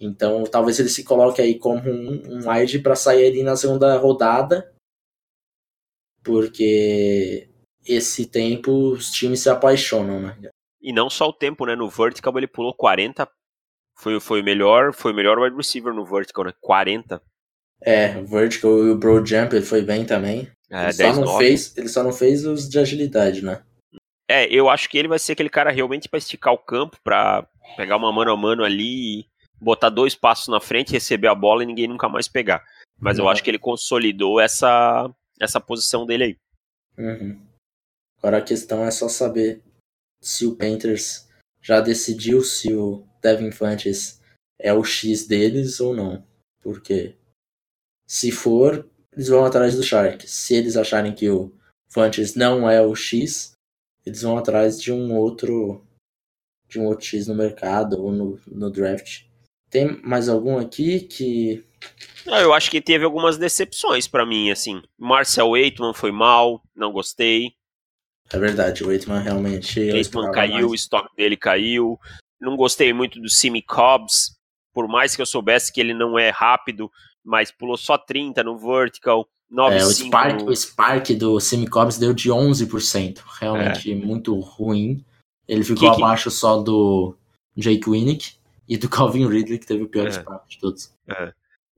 [0.00, 3.96] Então talvez ele se coloque aí como um, um wide para sair ali na segunda
[3.96, 4.72] rodada,
[6.26, 7.48] porque
[7.86, 10.36] esse tempo os times se apaixonam, né?
[10.82, 11.74] E não só o tempo, né?
[11.74, 13.26] No vertical ele pulou 40
[13.96, 16.52] foi, foi o melhor, foi o melhor wide receiver no vertical, né?
[16.60, 17.20] 40.
[17.82, 20.48] É, o vertical e o bro jump ele foi bem também.
[20.70, 23.62] É, ele, 10, só não fez, ele só não fez os de agilidade, né?
[24.28, 27.46] É, eu acho que ele vai ser aquele cara realmente para esticar o campo, para
[27.76, 29.26] pegar uma mano a mano ali
[29.58, 32.62] botar dois passos na frente, receber a bola e ninguém nunca mais pegar.
[32.98, 33.24] Mas uhum.
[33.24, 35.08] eu acho que ele consolidou essa,
[35.40, 36.36] essa posição dele aí.
[36.98, 37.40] Uhum.
[38.18, 39.62] Agora a questão é só saber
[40.20, 41.28] se o Panthers
[41.60, 44.20] já decidiu se o Devin Funches
[44.58, 46.26] é o X deles ou não.
[46.60, 47.14] Porque
[48.08, 50.28] se for, eles vão atrás do Shark.
[50.28, 51.52] Se eles acharem que o
[51.88, 53.52] Funches não é o X,
[54.04, 55.84] eles vão atrás de um outro
[56.68, 59.24] de um outro X no mercado ou no, no draft.
[59.70, 61.64] Tem mais algum aqui que
[62.26, 64.82] não, eu acho que teve algumas decepções para mim, assim.
[64.98, 67.52] Marcel Waitman foi mal, não gostei.
[68.32, 69.90] É verdade, o Waitman realmente.
[69.90, 70.66] Waitman caiu, mais.
[70.66, 71.98] o estoque dele caiu.
[72.40, 74.36] Não gostei muito do Simi Cobbs,
[74.74, 76.90] por mais que eu soubesse que ele não é rápido,
[77.24, 79.28] mas pulou só 30 no vertical.
[79.48, 80.50] 9, é, o, Spark, no...
[80.50, 83.22] o Spark do Simi Cobbs deu de 11%.
[83.38, 83.94] Realmente é.
[83.94, 85.04] muito ruim.
[85.46, 86.36] Ele ficou que, abaixo que...
[86.36, 87.16] só do
[87.56, 88.34] Jake Winnick
[88.68, 90.10] e do Calvin Ridley, que teve o pior é.
[90.10, 90.92] Spark de todos.
[91.08, 91.32] É.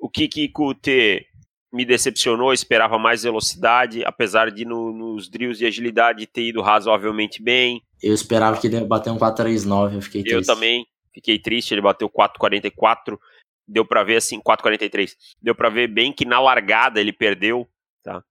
[0.09, 1.27] O Kiki Kute
[1.71, 7.43] me decepcionou, esperava mais velocidade, apesar de no, nos drills de agilidade ter ido razoavelmente
[7.43, 7.83] bem.
[8.03, 10.35] Eu esperava que ele bater um 439, eu fiquei triste.
[10.35, 13.21] Eu também fiquei triste, ele bateu 444,
[13.69, 15.15] deu para ver assim, 443.
[15.43, 17.69] Deu para ver bem que na largada ele perdeu,
[18.03, 18.25] tá?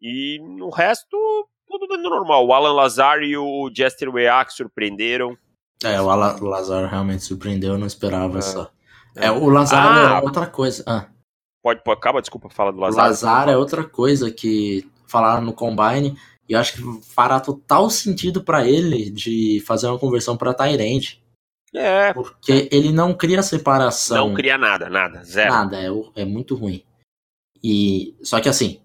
[0.00, 1.18] E no resto,
[1.66, 2.46] tudo dando normal.
[2.46, 5.36] O Alan Lazar e o Jester Weak surpreenderam.
[5.82, 8.42] É, o Alan Lazar realmente surpreendeu, eu não esperava é.
[8.42, 8.70] só.
[9.16, 10.84] É, o Lazar ah, é outra coisa.
[10.86, 11.08] Ah.
[11.66, 13.06] Pode, pode, acaba, desculpa, fala do Lazar.
[13.06, 16.16] Lazar é outra coisa que falaram no Combine
[16.48, 21.16] e eu acho que fará total sentido para ele de fazer uma conversão para Tyrant.
[21.74, 22.12] É.
[22.12, 24.28] Porque ele não cria separação.
[24.28, 25.50] Não cria nada, nada, zero.
[25.50, 26.84] Nada, é, é muito ruim.
[27.60, 28.80] E só que assim,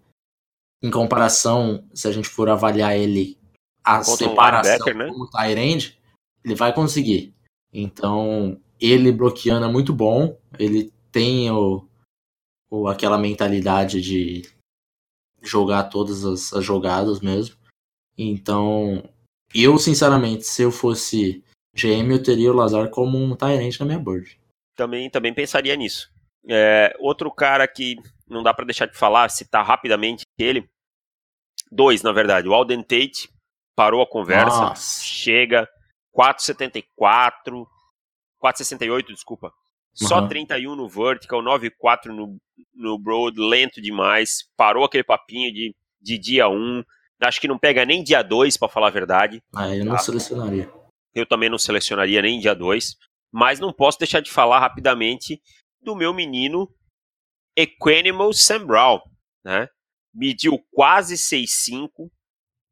[0.82, 3.38] em comparação, se a gente for avaliar ele
[3.84, 5.08] a Contra separação um né?
[5.08, 6.00] como Tyrande,
[6.44, 7.32] ele vai conseguir.
[7.72, 11.86] Então, ele bloqueando é muito bom, ele tem o,
[12.72, 14.50] ou aquela mentalidade de
[15.42, 17.58] jogar todas as, as jogadas mesmo.
[18.18, 19.04] Então,
[19.54, 21.44] eu, sinceramente, se eu fosse
[21.76, 24.40] GM, eu teria o Lazar como um Tyrant na minha board.
[24.76, 26.10] Também, também pensaria nisso.
[26.48, 30.70] É, outro cara que não dá para deixar de falar, citar rapidamente ele.
[31.70, 32.48] Dois, na verdade.
[32.48, 33.30] O Alden Tate
[33.76, 34.62] parou a conversa.
[34.62, 35.04] Nossa.
[35.04, 35.68] Chega
[36.16, 37.66] 4,74.
[38.42, 39.48] 4,68, desculpa.
[39.48, 40.08] Uhum.
[40.08, 42.38] Só 31 no vertical, 9,4 no,
[42.74, 44.50] no broad, lento demais.
[44.56, 46.84] Parou aquele papinho de, de dia 1.
[47.22, 49.42] Acho que não pega nem dia 2, para falar a verdade.
[49.56, 50.00] Ah, eu não tá?
[50.00, 50.72] selecionaria.
[51.14, 52.96] Eu também não selecionaria nem dia 2.
[53.32, 55.42] Mas não posso deixar de falar rapidamente
[55.82, 56.70] do meu menino
[57.56, 59.00] Equanimal Sam Brown,
[59.44, 59.68] né?
[60.14, 62.10] Mediu quase 6'5",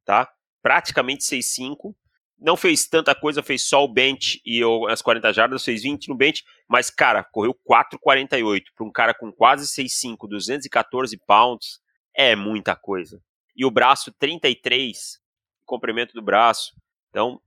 [0.06, 0.30] tá?
[0.62, 1.96] Praticamente 6'5".
[2.38, 6.16] Não fez tanta coisa, fez só o bench e as 40 jardas, fez 20 no
[6.16, 8.66] bench, mas, cara, correu 4,48.
[8.76, 11.80] Para um cara com quase 6'5", 214 pounds,
[12.16, 13.20] é muita coisa.
[13.56, 15.20] E o braço 33,
[15.66, 16.74] comprimento do braço.
[17.10, 17.42] Então,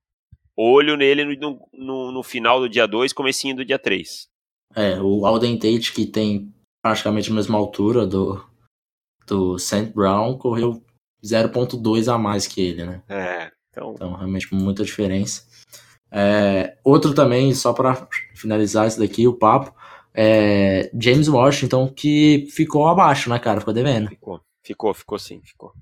[0.56, 4.28] olho nele no, no, no final do dia 2, comecinho do dia 3.
[4.74, 8.44] É, o Alden Tate, que tem praticamente a mesma altura do,
[9.26, 9.92] do St.
[9.94, 10.82] Brown, correu
[11.24, 13.02] 0.2 a mais que ele, né?
[13.08, 13.92] É, então...
[13.94, 15.46] então realmente muita diferença.
[16.12, 19.74] É, outro também, só para finalizar isso daqui, o papo,
[20.14, 23.60] é James Washington, que ficou abaixo, né, cara?
[23.60, 24.08] Ficou devendo.
[24.10, 25.72] Ficou, ficou, ficou sim, ficou.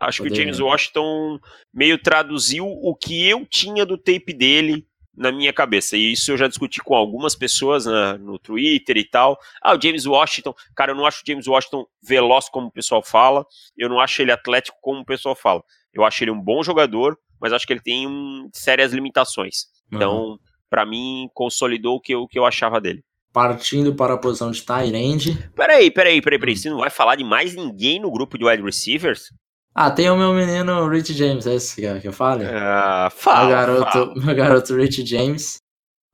[0.00, 1.38] Acho ficou que o James Washington
[1.72, 4.84] meio traduziu o que eu tinha do tape dele
[5.16, 5.96] na minha cabeça.
[5.96, 9.38] E isso eu já discuti com algumas pessoas né, no Twitter e tal.
[9.62, 10.54] Ah, o James Washington.
[10.74, 13.46] Cara, eu não acho o James Washington veloz como o pessoal fala.
[13.76, 15.62] Eu não acho ele atlético como o pessoal fala.
[15.92, 19.64] Eu acho ele um bom jogador, mas acho que ele tem um, sérias limitações.
[19.90, 19.96] Uhum.
[19.96, 20.38] Então,
[20.70, 23.02] para mim, consolidou o que, eu, o que eu achava dele.
[23.32, 25.50] Partindo para a posição de Tyrande.
[25.56, 26.54] Peraí, peraí, peraí, peraí.
[26.54, 26.56] Hum.
[26.56, 29.32] Você não vai falar de mais ninguém no grupo de wide receivers?
[29.74, 32.42] Ah, tem o meu menino Rich James, é esse que eu falo?
[32.44, 34.14] Ah, fala, meu garoto, fala.
[34.14, 35.56] meu garoto Rich James.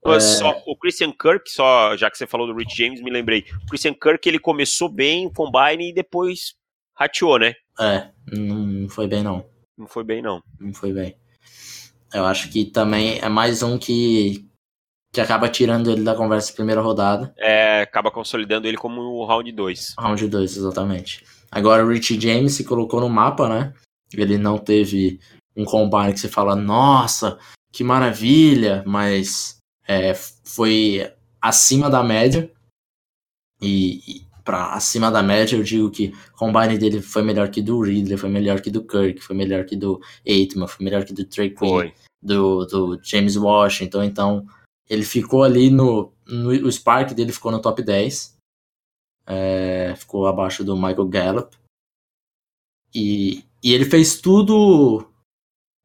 [0.06, 0.20] É...
[0.20, 3.44] Só, o Christian Kirk, só já que você falou do Rich James, me lembrei.
[3.64, 6.54] O Christian Kirk ele começou bem o combine e depois
[6.94, 7.54] rateou, né?
[7.80, 9.44] É, não foi bem não.
[9.78, 10.42] Não foi bem não.
[10.58, 11.16] Não foi bem.
[12.12, 14.48] Eu acho que também é mais um que
[15.10, 17.32] que acaba tirando ele da conversa de primeira rodada.
[17.38, 19.94] É, acaba consolidando ele como o round 2.
[19.98, 21.24] Round 2, exatamente.
[21.50, 23.72] Agora o Richie James se colocou no mapa, né?
[24.12, 25.18] Ele não teve
[25.56, 27.38] um combine que você fala, nossa,
[27.72, 31.10] que maravilha, mas é, foi
[31.40, 32.50] acima da média.
[33.60, 37.60] E, e para acima da média eu digo que o combine dele foi melhor que
[37.60, 41.12] do Ridley, foi melhor que do Kirk, foi melhor que do Aitman, foi melhor que
[41.12, 44.04] do Trey Quinn, do, do James Washington.
[44.04, 44.46] Então
[44.88, 46.48] ele ficou ali no, no.
[46.66, 48.38] O Spark dele ficou no top 10
[49.26, 51.54] é, ficou abaixo do Michael Gallup.
[52.94, 55.04] E, e ele fez tudo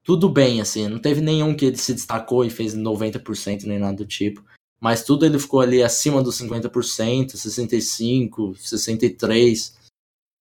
[0.06, 3.97] tudo bem, assim, não teve nenhum que ele se destacou e fez 90% nem nada
[3.97, 4.41] do tipo.
[4.84, 9.74] Mas tudo ele ficou ali acima dos 50%, 65%, 63%.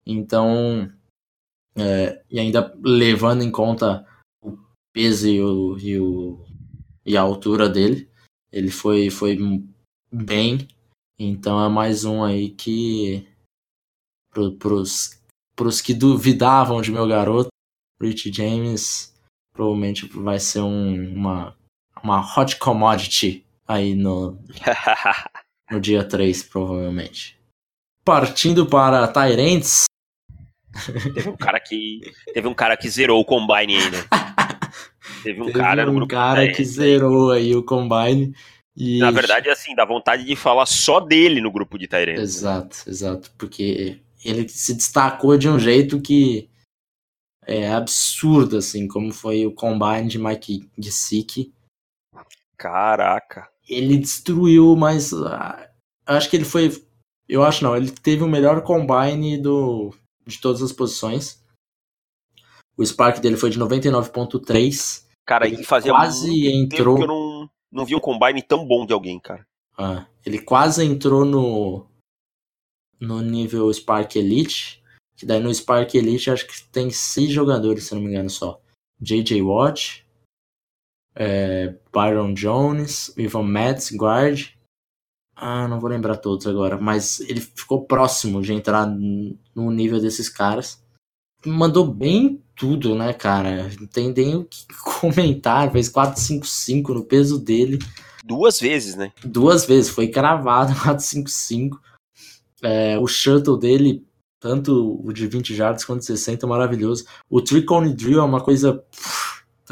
[0.05, 0.93] Então,
[1.77, 4.05] é, e ainda levando em conta
[4.43, 4.59] o
[4.93, 6.45] peso e, o, e, o,
[7.07, 8.11] e a altura dele,
[8.51, 9.39] ele foi, foi
[10.11, 10.67] bem
[11.25, 13.29] então é mais um aí que.
[14.31, 17.49] Pro, pros, que duvidavam de meu garoto,
[18.01, 19.15] Rich James
[19.53, 21.57] provavelmente vai ser um, uma,
[22.03, 24.39] uma hot commodity aí no,
[25.71, 27.39] no dia 3, provavelmente.
[28.05, 29.85] Partindo para Tyrants.
[31.15, 32.01] Teve um cara que.
[32.33, 33.99] Teve um cara que zerou o Combine aí, né?
[35.23, 36.11] Teve um Teve cara no um grupo.
[36.11, 38.35] cara que zerou aí o Combine.
[38.75, 38.99] E...
[38.99, 42.19] Na verdade, assim, dá vontade de falar só dele no grupo de Tyrants.
[42.19, 42.23] Né?
[42.23, 43.31] Exato, exato.
[43.37, 46.49] Porque ele se destacou de um jeito que
[47.47, 51.53] é absurdo, assim, como foi o combine de Mike Gesicki.
[52.57, 53.52] Caraca.
[53.73, 55.29] Ele destruiu, mas uh,
[56.07, 56.85] acho que ele foi.
[57.29, 59.95] Eu acho não, ele teve o melhor combine do,
[60.27, 61.43] de todas as posições.
[62.77, 65.07] O Spark dele foi de 99.3.
[65.25, 67.01] Cara, ele fazia quase entrou.
[67.01, 69.47] eu não não vi um combine tão bom de alguém, cara.
[69.79, 71.87] Ah, ele quase entrou no
[73.01, 74.83] no nível Spark Elite,
[75.17, 78.61] que daí no Spark Elite acho que tem seis jogadores, se não me engano só.
[79.01, 79.43] J.J.
[79.43, 80.07] Watt,
[81.15, 84.49] é, Byron Jones, Ivan Metz, guard.
[85.35, 90.29] Ah, não vou lembrar todos agora, mas ele ficou próximo de entrar no nível desses
[90.29, 90.83] caras.
[91.45, 93.69] Mandou bem tudo, né, cara?
[93.81, 94.67] Não tem nem o que
[95.01, 95.71] comentar.
[95.73, 97.79] Fez 455 no peso dele.
[98.25, 99.13] Duas vezes, né?
[99.25, 99.91] Duas vezes.
[99.91, 101.81] Foi cravado 455.
[102.63, 104.07] É, o shuttle dele
[104.43, 107.05] Tanto o de 20 jardas quanto 60 é maravilhoso.
[107.31, 108.85] O Tricone Drill é uma coisa.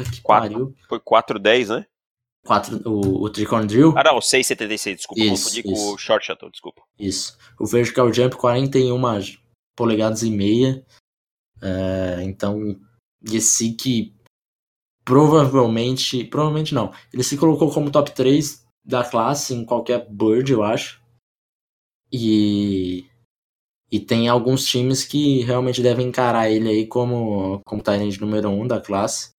[0.03, 0.51] Puta que Quatro.
[0.51, 0.75] pariu.
[0.87, 1.85] Foi 4-10, né?
[2.45, 3.93] Quatro, o, o Tricone Drill.
[3.95, 5.93] Ah, não, 6,76, desculpa, Isso, confundi com isso.
[5.93, 6.81] o Short Shuttle, desculpa.
[6.97, 7.37] Isso.
[7.59, 8.99] O Vertical Jump 41
[9.75, 10.83] polegadas e meia.
[11.61, 12.75] É, então,
[13.31, 14.15] esse que
[15.05, 16.23] provavelmente.
[16.25, 16.91] Provavelmente não.
[17.13, 20.99] Ele se colocou como top 3 da classe em qualquer bird, eu acho.
[22.11, 23.05] E.
[23.91, 28.65] E tem alguns times que realmente devem encarar ele aí como, como Tyrant número 1
[28.67, 29.31] da classe.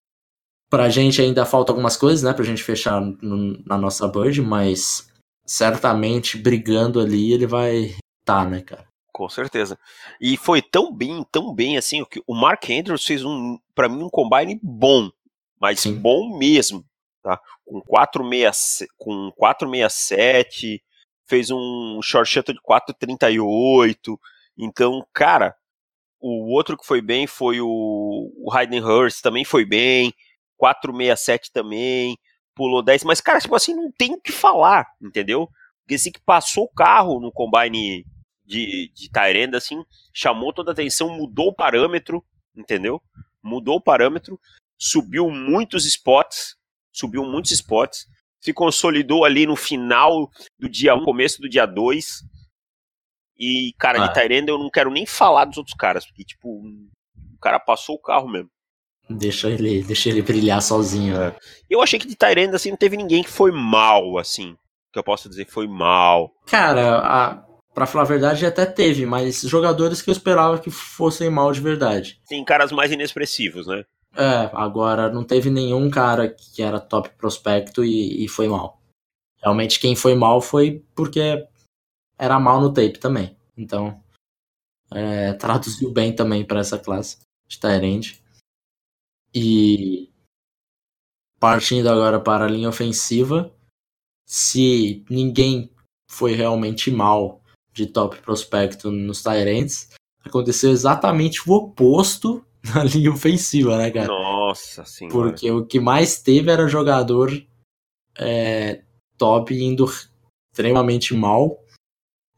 [0.72, 2.32] Pra gente ainda falta algumas coisas, né?
[2.32, 5.06] Pra gente fechar no- na nossa bird, mas
[5.44, 7.94] certamente brigando ali ele vai
[8.24, 8.86] tá, né, cara?
[9.12, 9.78] Com certeza.
[10.18, 13.86] E foi tão bem, tão bem assim, o que o Mark Andrews fez um, para
[13.86, 15.10] mim um combine bom,
[15.60, 15.96] mas Sim.
[15.96, 16.82] bom mesmo,
[17.22, 17.38] tá?
[17.66, 20.82] Com 467, com 467,
[21.26, 24.18] fez um short shuttle de 438.
[24.56, 25.54] Então, cara,
[26.18, 30.14] o outro que foi bem foi o, o Hayden Hurst, também foi bem,
[30.62, 32.16] 467 também,
[32.54, 35.48] pulou 10, mas cara, tipo assim, não tem o que falar, entendeu?
[35.80, 38.06] Porque esse que passou o carro no combine
[38.44, 39.82] de, de Tyrande, assim,
[40.14, 43.02] chamou toda a atenção, mudou o parâmetro, entendeu?
[43.42, 44.38] Mudou o parâmetro,
[44.78, 46.56] subiu muitos spots,
[46.92, 48.06] subiu muitos spots,
[48.40, 52.22] se consolidou ali no final do dia 1, começo do dia 2.
[53.36, 54.06] E, cara, Ah.
[54.06, 57.96] de Tyrande eu não quero nem falar dos outros caras, porque, tipo, o cara passou
[57.96, 58.50] o carro mesmo.
[59.08, 61.18] Deixa ele, deixa ele brilhar sozinho.
[61.18, 61.34] né?
[61.68, 64.56] Eu achei que de Tyrande, assim, não teve ninguém que foi mal, assim,
[64.92, 66.32] que eu posso dizer que foi mal.
[66.46, 67.44] Cara, a,
[67.74, 71.60] pra falar a verdade, até teve, mas jogadores que eu esperava que fossem mal de
[71.60, 72.20] verdade.
[72.28, 73.84] Tem caras mais inexpressivos, né?
[74.16, 78.78] É, agora não teve nenhum cara que era top prospecto e, e foi mal.
[79.42, 81.44] Realmente quem foi mal foi porque
[82.18, 83.36] era mal no tape também.
[83.56, 83.98] Então,
[84.92, 88.21] é, traduziu bem também para essa classe de Tyrande.
[89.34, 90.10] E
[91.40, 93.52] partindo agora para a linha ofensiva,
[94.26, 95.70] se ninguém
[96.08, 99.90] foi realmente mal de top prospecto nos Tyrants,
[100.24, 104.06] aconteceu exatamente o oposto na linha ofensiva, né, cara?
[104.06, 105.30] Nossa senhora.
[105.30, 107.30] Porque o que mais teve era jogador
[108.16, 108.82] é,
[109.16, 109.86] top indo
[110.52, 111.58] extremamente mal.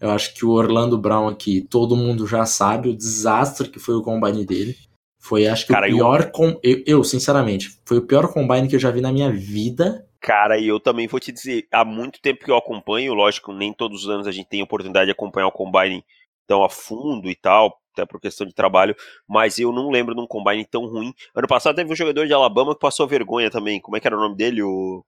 [0.01, 3.95] Eu acho que o Orlando Brown aqui, todo mundo já sabe o desastre que foi
[3.95, 4.77] o combine dele.
[5.25, 6.31] Foi, acho que, Cara, o eu- pior.
[6.31, 6.61] Com...
[6.63, 10.07] Eu, eu, sinceramente, foi o pior combine que eu já vi na minha vida.
[10.21, 13.73] Cara, e eu também vou te dizer, há muito tempo que eu acompanho, lógico, nem
[13.73, 16.05] todos os anos a gente tem a oportunidade de acompanhar o Combine
[16.47, 18.95] tão a fundo e tal, até por questão de trabalho,
[19.27, 21.15] mas eu não lembro de um Combine tão ruim.
[21.35, 24.17] Ano passado teve um jogador de Alabama que passou vergonha também, como é que era
[24.17, 24.63] o nome dele?
[24.63, 25.03] O...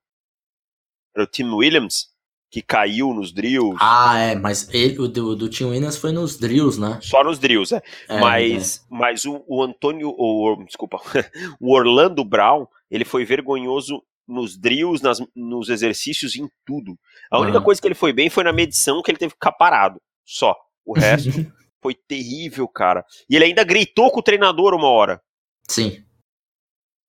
[1.14, 2.08] Era o Tim Williams,
[2.50, 6.38] que caiu nos drills, Ah, é, mas ele, o do, do Tim Williams foi nos
[6.38, 6.98] drills, né?
[7.02, 7.82] só nos drills, é.
[8.08, 11.00] É, mas, mas o, o Antônio, o, desculpa,
[11.60, 16.98] o Orlando Brown, ele foi vergonhoso nos drills, nas, nos exercícios, em tudo.
[17.30, 17.64] A única Aham.
[17.64, 20.00] coisa que ele foi bem foi na medição que ele teve que ficar parado.
[20.24, 20.54] Só.
[20.84, 21.30] O resto
[21.82, 23.04] foi terrível, cara.
[23.28, 25.20] E ele ainda gritou com o treinador uma hora.
[25.68, 26.02] Sim.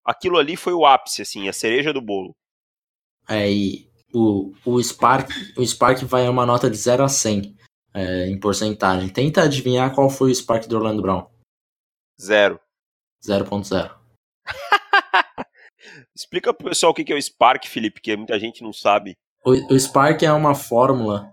[0.05, 2.35] Aquilo ali foi o ápice, assim, a cereja do bolo.
[3.27, 7.55] É, e o, o, Spark, o Spark vai a uma nota de 0 a 100
[7.93, 9.09] é, em porcentagem.
[9.09, 11.27] Tenta adivinhar qual foi o Spark do Orlando Brown.
[12.19, 12.59] Zero.
[13.25, 13.95] 0.0.
[16.15, 19.15] Explica pro pessoal o que é o Spark, Felipe, que muita gente não sabe.
[19.45, 21.31] O, o Spark é uma fórmula,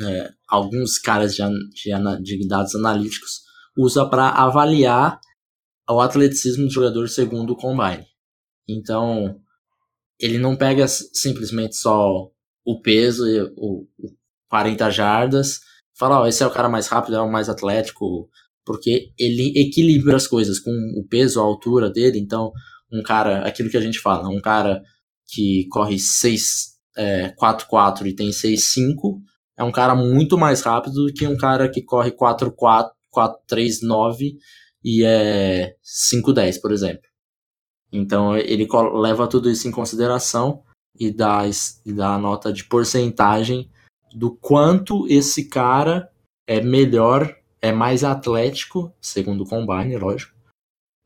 [0.00, 3.42] é, alguns caras de, de, de dados analíticos
[3.76, 5.20] usa para avaliar
[5.88, 8.06] o atleticismo do jogador segundo o combine.
[8.68, 9.40] Então,
[10.20, 12.30] ele não pega simplesmente só
[12.64, 14.10] o peso e o, o
[14.48, 15.60] 40 jardas,
[15.98, 18.28] fala, ó, esse é o cara mais rápido, é o mais atlético,
[18.64, 22.52] porque ele equilibra as coisas com o peso, a altura dele, então
[22.92, 24.82] um cara, aquilo que a gente fala, um cara
[25.26, 29.20] que corre 6 é, 4-4 e tem 6-5,
[29.56, 34.34] é um cara muito mais rápido do que um cara que corre 4-4, 4-3-9
[34.82, 35.74] e é
[36.12, 37.09] 5-10, por exemplo.
[37.92, 40.62] Então ele leva tudo isso em consideração
[40.98, 41.42] e dá,
[41.84, 43.70] e dá a nota de porcentagem
[44.14, 46.10] do quanto esse cara
[46.46, 50.34] é melhor, é mais atlético, segundo o Combine, lógico,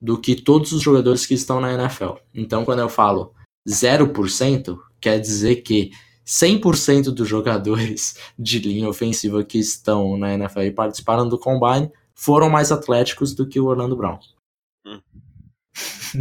[0.00, 2.14] do que todos os jogadores que estão na NFL.
[2.34, 3.34] Então quando eu falo
[3.68, 5.90] 0%, quer dizer que
[6.26, 12.48] 100% dos jogadores de linha ofensiva que estão na NFL e participaram do Combine foram
[12.48, 14.18] mais atléticos do que o Orlando Brown.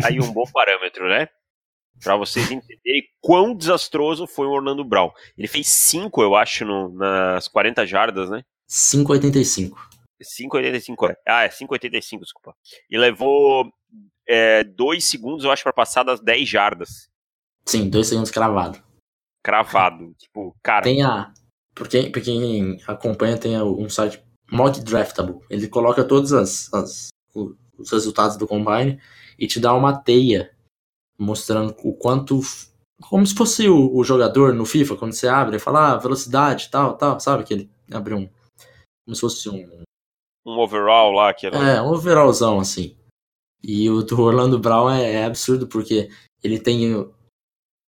[0.03, 1.27] Aí um bom parâmetro, né?
[2.03, 5.11] Pra vocês entenderem quão desastroso foi o Orlando Brown.
[5.37, 8.43] Ele fez 5, eu acho, no- nas 40 jardas, né?
[8.67, 9.75] 5,85.
[10.21, 11.17] 5,85 é.
[11.27, 12.55] Ah, é 5,85, desculpa.
[12.89, 13.71] E levou
[14.27, 17.09] é, dois segundos, eu acho, para passar das 10 jardas.
[17.65, 18.81] Sim, dois segundos cravado.
[19.43, 20.13] Cravado.
[20.17, 20.83] tipo, cara.
[20.83, 21.33] Tem a.
[21.75, 25.39] Por quem, por quem acompanha, tem um site Mock Draftable.
[25.49, 29.01] Ele coloca todos as, as, os resultados do combine
[29.37, 30.51] e te dá uma teia
[31.17, 32.39] mostrando o quanto.
[33.01, 36.95] Como se fosse o, o jogador no FIFA, quando você abre fala ah, velocidade tal,
[36.97, 37.43] tal, sabe?
[37.43, 38.29] Que ele abre um.
[39.05, 39.83] Como se fosse um.
[40.45, 41.57] Um overall lá que era.
[41.57, 42.95] É, um overallzão assim.
[43.63, 46.09] E o do Orlando Brown é, é absurdo porque
[46.43, 46.93] ele tem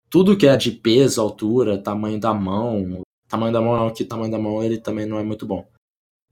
[0.10, 3.02] tudo que é de peso, altura, tamanho da mão.
[3.28, 5.68] Tamanho da mão, que tamanho da mão ele também não é muito bom.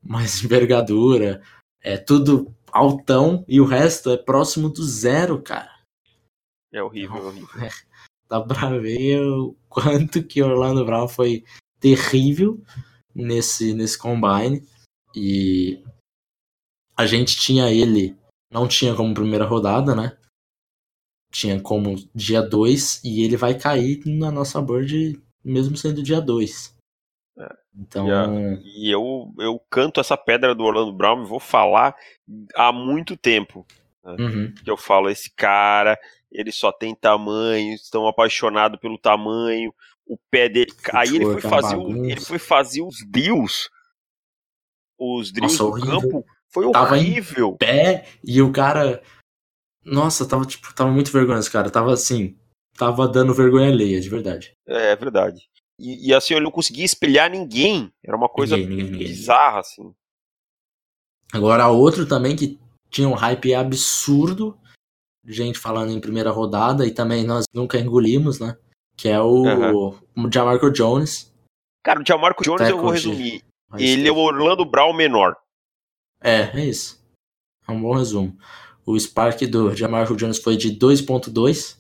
[0.02, 1.42] Mas envergadura,
[1.82, 5.72] é tudo altão e o resto é próximo do zero, cara.
[6.72, 7.50] É horrível, é horrível.
[7.64, 7.70] É,
[8.28, 11.44] dá pra ver o quanto que Orlando Brown foi
[11.80, 12.60] terrível
[13.14, 14.68] nesse, nesse combine.
[15.16, 15.84] E
[16.98, 18.18] a gente tinha ele,
[18.52, 20.18] não tinha como primeira rodada, né?
[21.32, 26.73] Tinha como dia 2 e ele vai cair na nossa board mesmo sendo dia 2.
[27.38, 27.50] É.
[27.76, 28.08] Então...
[28.64, 31.96] E, eu, eu canto essa pedra do Orlando Brown e vou falar
[32.56, 33.66] há muito tempo.
[34.04, 34.16] Né?
[34.20, 34.54] Uhum.
[34.64, 35.98] Que eu falo, esse cara,
[36.32, 39.74] ele só tem tamanho, estão apaixonados pelo tamanho,
[40.06, 40.72] o pé dele.
[40.94, 43.70] Aí ele foi, fazer o, ele foi fazer os drills.
[44.98, 46.26] Os drills Nossa, do campo.
[46.50, 46.84] Foi horrível.
[46.84, 49.02] Tava em pé e o cara.
[49.84, 51.70] Nossa, tava, tipo, tava muito vergonhoso, cara.
[51.70, 52.38] Tava assim.
[52.78, 54.56] Tava dando vergonha alheia, de verdade.
[54.68, 55.48] É, é verdade.
[55.80, 57.92] E, e, assim, eu não conseguia espelhar ninguém.
[58.04, 59.94] Era uma coisa ninguém, ninguém, bizarra, assim.
[61.32, 62.60] Agora, outro também que
[62.90, 64.58] tinha um hype absurdo
[65.26, 68.58] gente falando em primeira rodada e também nós nunca engolimos, né?
[68.96, 70.00] Que é o, uhum.
[70.16, 71.34] o Jamarco Jones.
[71.84, 73.44] Cara, o Jamarco Jones eu vou resumir.
[73.78, 75.36] Ele é o Orlando Brown menor.
[76.22, 77.04] É, é isso.
[77.68, 78.38] É um bom resumo.
[78.86, 81.78] O Spark do Jamarco Jones foi de 2.2,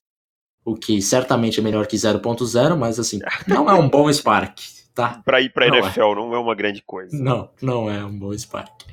[0.65, 4.59] o que certamente é melhor que 0.0, mas assim, não é um bom Spark,
[4.93, 5.21] tá?
[5.25, 6.15] Pra ir pra não NFL é.
[6.15, 7.17] não é uma grande coisa.
[7.17, 8.83] Não, não é um bom Spark.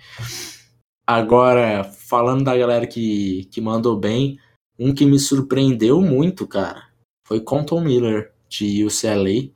[1.07, 4.39] Agora, falando da galera que, que mandou bem,
[4.79, 6.89] um que me surpreendeu muito, cara,
[7.27, 9.53] foi Compton Miller, de UCLA.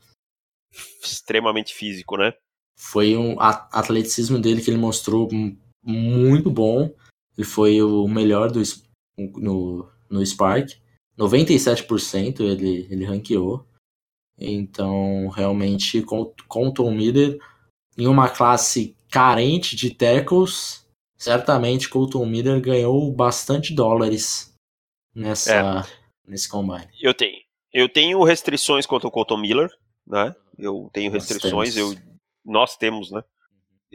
[1.03, 2.33] Extremamente físico, né?
[2.77, 5.29] Foi um atleticismo dele que ele mostrou
[5.83, 6.95] muito bom.
[7.37, 8.63] Ele foi o melhor do,
[9.17, 10.71] no, no Spark.
[11.19, 13.67] 97% ele, ele ranqueou.
[14.39, 16.03] Então, realmente,
[16.49, 17.39] Compton Miller,
[17.97, 20.85] em uma classe carente de tackles,
[21.17, 24.53] certamente Colton Miller ganhou bastante dólares
[25.15, 25.83] nessa, é.
[26.29, 26.89] nesse combine.
[27.01, 27.43] Eu tenho.
[27.73, 29.71] Eu tenho restrições quanto ao Colton Miller,
[30.07, 30.35] né?
[30.59, 31.95] Eu tenho restrições, nós eu,
[32.45, 33.23] nós temos, né?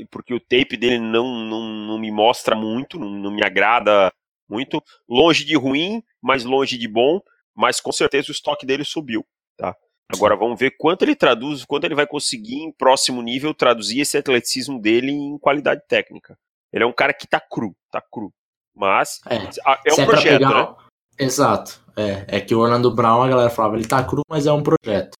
[0.09, 4.11] Porque o tape dele não, não, não me mostra muito, não, não me agrada
[4.49, 4.83] muito.
[5.07, 7.21] Longe de ruim, mas longe de bom,
[7.55, 9.25] mas com certeza o estoque dele subiu,
[9.57, 9.75] tá?
[10.11, 14.17] Agora vamos ver quanto ele traduz, quanto ele vai conseguir em próximo nível traduzir esse
[14.17, 16.37] atleticismo dele em qualidade técnica.
[16.73, 18.33] Ele é um cara que tá cru, tá cru.
[18.75, 20.71] Mas é, é um é projeto, pegar...
[20.71, 20.75] né?
[21.19, 21.79] Exato.
[21.95, 24.63] É, é que o Orlando Brown, a galera falava, ele tá cru, mas é um
[24.63, 25.13] projeto.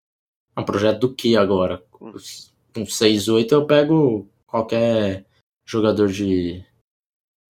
[0.56, 1.84] É um projeto do que agora?
[1.92, 5.26] Com 6-8 eu pego qualquer
[5.66, 6.66] jogador de,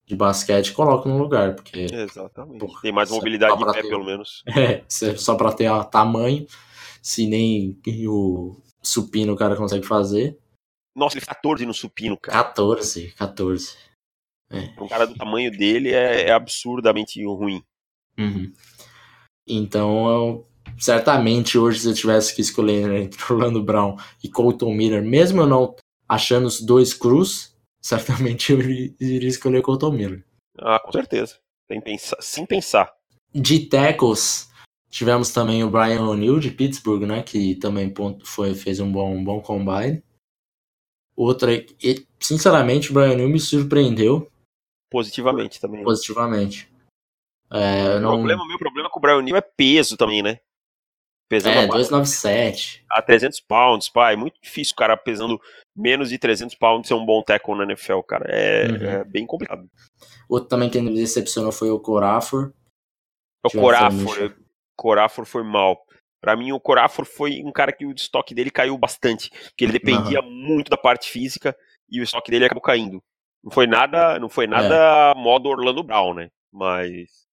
[0.09, 1.81] de basquete coloco no lugar, porque...
[1.81, 2.57] Exatamente.
[2.57, 4.43] Porra, Tem mais mobilidade de pé, ter, pelo menos.
[4.57, 4.83] É,
[5.15, 6.47] só pra ter tamanho,
[6.99, 10.35] se nem o supino o cara consegue fazer.
[10.95, 12.43] Nossa, ele 14 no supino, cara.
[12.43, 13.77] 14, 14.
[14.49, 14.73] É.
[14.81, 17.63] Um cara do tamanho dele é, é absurdamente ruim.
[18.17, 18.51] Uhum.
[19.47, 20.47] Então, eu,
[20.79, 25.47] certamente hoje, se eu tivesse que escolher entre Orlando Brown e Colton Miller, mesmo eu
[25.47, 25.75] não
[26.07, 30.25] achando os dois cruz, certamente eu iria escolher Colton Miller.
[30.57, 31.39] Ah, com certeza.
[31.67, 32.21] Sem pensar.
[32.21, 32.93] Sem pensar.
[33.33, 34.49] De tackles,
[34.89, 37.23] tivemos também o Brian O'Neill de Pittsburgh, né?
[37.23, 40.03] Que também foi, fez um bom, um bom combine.
[41.15, 44.29] Outra, e, sinceramente, o Brian O'Neill me surpreendeu
[44.89, 45.83] Positivamente também.
[45.83, 46.67] Positivamente.
[47.51, 48.13] É, não...
[48.13, 50.39] o problema, meu problema com o Brian Neal é peso também, né?
[51.29, 52.83] Pesando é, 297.
[52.89, 54.13] A 300 pounds, pai.
[54.13, 55.39] É muito difícil o cara pesando
[55.75, 58.25] menos de 300 pounds ser um bom tackle na NFL, cara.
[58.27, 58.89] É, uhum.
[58.89, 59.69] é bem complicado.
[60.27, 62.51] Outro também que me decepcionou foi o Corafor.
[63.45, 64.35] O Corafor.
[64.75, 65.85] Corafor foi mal.
[66.19, 69.29] Para mim, o Corafor foi um cara que o estoque dele caiu bastante.
[69.29, 70.31] Porque ele dependia uhum.
[70.31, 71.55] muito da parte física
[71.87, 73.01] e o estoque dele acabou caindo.
[73.43, 75.15] Não foi nada, não foi nada é.
[75.15, 76.29] modo Orlando Brown, né?
[76.51, 77.27] Mas.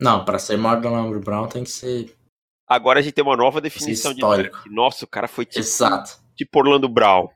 [0.00, 2.14] Não, para ser modo Orlando Brown tem que ser.
[2.68, 4.62] Agora a gente tem uma nova definição histórico.
[4.68, 4.74] de.
[4.74, 6.18] Nossa, o cara foi tipo, Exato.
[6.34, 7.28] tipo Orlando Brown.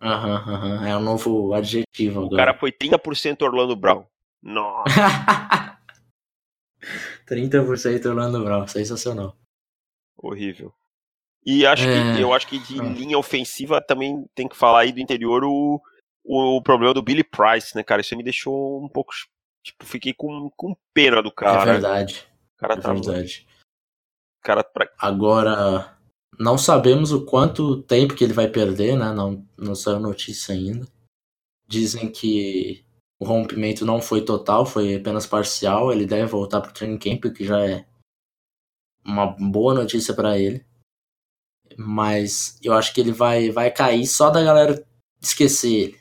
[0.00, 0.86] Aham, aham.
[0.86, 2.36] É um novo adjetivo O agora.
[2.46, 4.04] cara foi 30% Orlando Brown.
[4.42, 4.84] Nossa.
[7.28, 9.36] 30% Orlando Brown, sensacional.
[10.16, 10.72] Horrível.
[11.44, 12.14] E acho É.
[12.16, 12.84] que eu acho que de Ah.
[12.84, 15.80] linha ofensiva também tem que falar aí do interior o,
[16.24, 18.00] o, problema do Billy Price, né, cara?
[18.00, 19.12] Isso me deixou um pouco.
[19.64, 21.72] Tipo, fiquei com, com pena do é cara.
[21.72, 22.26] verdade,
[22.56, 22.92] o cara é tá.
[22.92, 23.46] verdade.
[24.46, 25.96] O cara pra- Agora,
[26.38, 29.12] não sabemos o quanto tempo que ele vai perder, né?
[29.12, 30.86] Não, não saiu notícia ainda.
[31.66, 32.84] Dizem que
[33.18, 35.92] o rompimento não foi total, foi apenas parcial.
[35.92, 37.84] Ele deve voltar pro training camp, o que já é
[39.04, 40.64] uma boa notícia pra ele.
[41.76, 44.86] Mas eu acho que ele vai, vai cair só da galera
[45.20, 46.00] esquecer ele.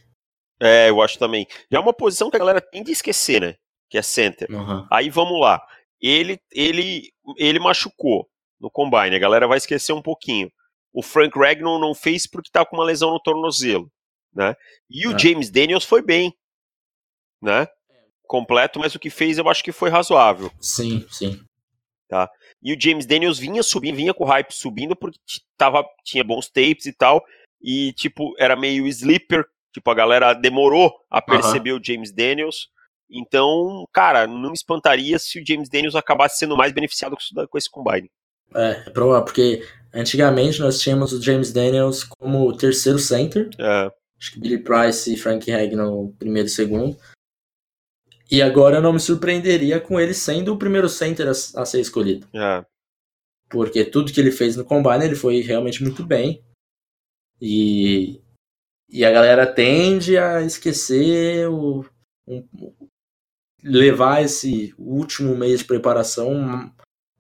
[0.60, 1.48] É, eu acho também.
[1.72, 3.56] Já é uma posição que a galera tem de esquecer, né?
[3.90, 4.48] Que é center.
[4.50, 4.88] Uhum.
[4.92, 5.62] Aí vamos lá.
[6.02, 8.30] Ele, ele, ele machucou
[8.66, 9.16] no combine.
[9.16, 10.52] A galera vai esquecer um pouquinho.
[10.92, 13.92] O Frank Ragnon não fez porque tá com uma lesão no tornozelo,
[14.34, 14.56] né?
[14.90, 15.20] E o É.
[15.20, 16.34] James Daniels foi bem,
[17.42, 17.68] né?
[18.28, 20.52] Completo, mas o que fez eu acho que foi razoável.
[20.60, 21.40] Sim, sim.
[22.64, 25.20] E o James Daniels vinha subindo, vinha com o hype subindo porque
[25.58, 27.24] tava, tinha bons tapes e tal.
[27.62, 29.46] E, tipo, era meio sleeper.
[29.74, 32.70] Tipo, a galera demorou a perceber o James Daniels.
[33.10, 37.18] Então, cara, não me espantaria se o James Daniels acabasse sendo mais beneficiado
[37.50, 38.10] com esse combine.
[38.54, 43.50] É, é provável, porque antigamente nós tínhamos o James Daniels como o terceiro center.
[43.58, 46.98] É, Acho que Billy Price e Frank Ragnow primeiro e segundo.
[48.32, 51.80] E agora eu não me surpreenderia com ele sendo o primeiro center a, a ser
[51.82, 52.28] escolhido.
[52.34, 52.66] é.
[53.48, 56.44] Porque tudo que ele fez no Combine, ele foi realmente muito bem.
[57.40, 58.20] E,
[58.90, 61.86] e a galera tende a esquecer o,
[62.28, 62.44] um-
[63.64, 66.74] levar esse último mês de preparação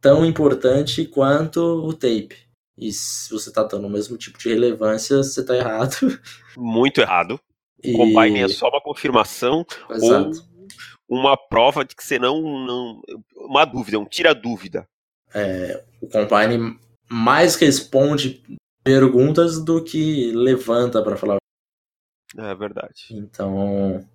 [0.06, 2.38] tão importante quanto o tape.
[2.78, 5.96] E se você tá dando o mesmo tipo de relevância, você tá errado.
[6.56, 7.40] Muito errado.
[7.84, 10.46] O E- combine é só uma confirmação Exato.
[11.10, 12.40] ou uma prova de que você não.
[12.68, 13.02] não
[13.36, 14.86] uma dúvida, um tira-dúvida.
[16.00, 16.80] o Combine
[17.10, 18.44] mais responde
[18.84, 21.38] perguntas do que levanta para falar.
[22.38, 23.08] É verdade.
[23.12, 24.08] Então,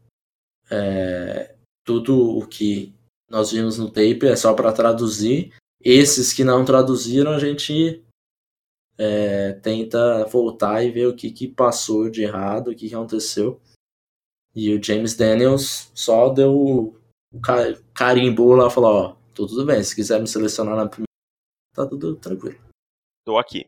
[0.71, 2.95] é, tudo o que
[3.29, 5.53] nós vimos no tape é só para traduzir.
[5.83, 8.05] Esses que não traduziram, a gente
[8.99, 13.61] é, tenta voltar e ver o que, que passou de errado, o que, que aconteceu.
[14.55, 19.65] E o James Daniels só deu o ca- carimbou lá e falou: Ó, tô tudo
[19.65, 21.07] bem, se quiser me selecionar na primeira,
[21.75, 22.59] tá tudo tranquilo.
[23.25, 23.65] Tô aqui.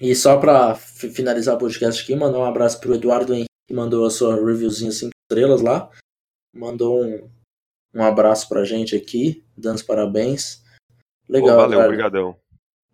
[0.00, 3.74] E só pra fi- finalizar o podcast aqui, mandar um abraço pro Eduardo Henrique, que
[3.74, 5.88] mandou a sua reviewzinha 5 estrelas lá.
[6.56, 7.30] Mandou um,
[7.94, 10.63] um abraço pra gente aqui, dando os parabéns.
[11.28, 11.90] Legal, valeu, cara.
[11.90, 12.36] obrigadão.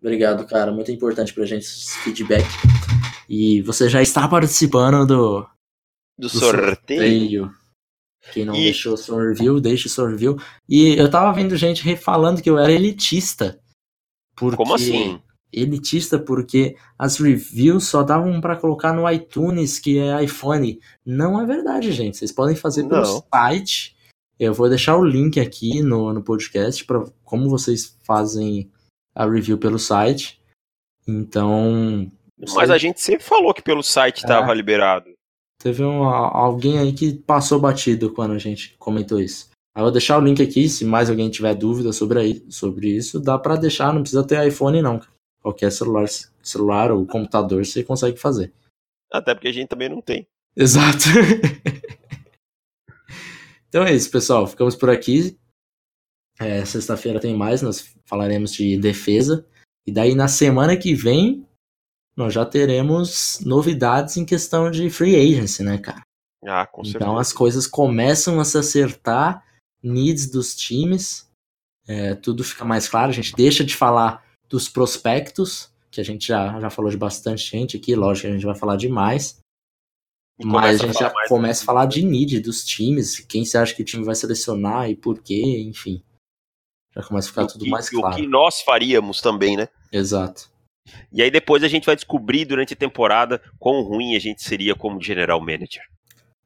[0.01, 0.71] Obrigado, cara.
[0.71, 2.45] Muito importante pra gente esse feedback.
[3.29, 5.41] E você já está participando do,
[6.17, 7.51] Do do sorteio.
[8.33, 10.37] Quem não E- deixou seu review, deixe seu review.
[10.67, 13.59] E eu tava vendo gente falando que eu era elitista.
[14.35, 14.57] Porque...
[14.57, 15.21] Como assim?
[15.53, 20.79] elitista porque as reviews só davam pra colocar no iTunes, que é iPhone.
[21.05, 22.15] Não é verdade, gente.
[22.17, 23.23] Vocês podem fazer pelo Não.
[23.33, 23.95] site.
[24.43, 28.71] Eu vou deixar o link aqui no, no podcast para como vocês fazem
[29.13, 30.41] a review pelo site.
[31.07, 32.11] Então,
[32.55, 34.27] Mas a gente sempre falou que pelo site É.
[34.27, 35.11] tava liberado.
[35.61, 39.51] teve um, alguém aí que passou batido quando a gente comentou isso.
[39.75, 42.89] Aí eu vou deixar o link aqui, se mais alguém tiver dúvida sobre, aí, sobre
[42.89, 44.99] isso, dá pra deixar, não precisa ter iPhone não.
[45.39, 46.07] Qualquer celular,
[46.41, 48.51] celular ou computador você consegue fazer.
[49.11, 50.25] Até porque a gente também não tem.
[50.57, 51.05] Exato.
[53.71, 54.45] então é isso, pessoal.
[54.45, 55.39] Ficamos por aqui.
[56.37, 59.47] É, Sexta-feira tem mais, nós falaremos de defesa.
[59.87, 61.47] E daí na semana que vem
[62.17, 66.01] nós já teremos novidades em questão de free agency, né, cara?
[66.45, 67.05] Ah, com certeza.
[67.05, 69.41] Então as coisas começam a se acertar,
[69.81, 71.29] needs dos times,
[71.87, 73.09] é, tudo fica mais claro.
[73.09, 77.49] A gente deixa de falar dos prospectos, que a gente já, já falou de bastante
[77.49, 79.39] gente aqui, lógico que a gente vai falar demais.
[80.43, 83.73] Mas a gente já começa a do- falar de need dos times, quem você acha
[83.75, 86.01] que o time vai selecionar e por quê, enfim.
[86.95, 88.29] Já começa a ficar tudo que- mais O que claro.
[88.29, 89.67] nós faríamos também, né?
[89.91, 90.49] Exato.
[91.11, 94.75] E aí depois a gente vai descobrir durante a temporada quão ruim a gente seria
[94.75, 95.83] como general manager.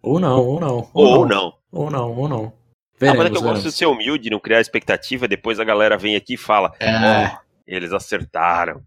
[0.01, 0.89] Ou não, ou não.
[0.93, 1.53] Ou não.
[1.71, 2.45] Ou não, ou não.
[2.45, 3.75] Ah, Veremos, mas é que eu gosto de veremos.
[3.75, 6.91] ser humilde, não criar expectativa, depois a galera vem aqui e fala, É,
[7.33, 7.37] "Ó,
[7.67, 8.81] eles acertaram.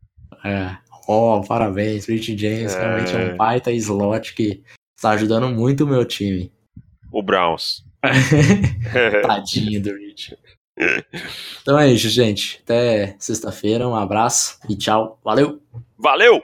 [0.45, 0.77] é.
[1.11, 2.81] Ó, parabéns, Rich James É.
[2.81, 4.63] realmente é um baita slot que
[4.99, 6.53] está ajudando muito o meu time.
[7.13, 7.85] O Browns.
[9.23, 10.37] Tadinho do Rich.
[11.63, 12.61] Então é isso, gente.
[12.65, 13.89] Até sexta-feira.
[13.89, 15.21] Um abraço e tchau.
[15.25, 15.63] Valeu!
[15.97, 16.43] Valeu!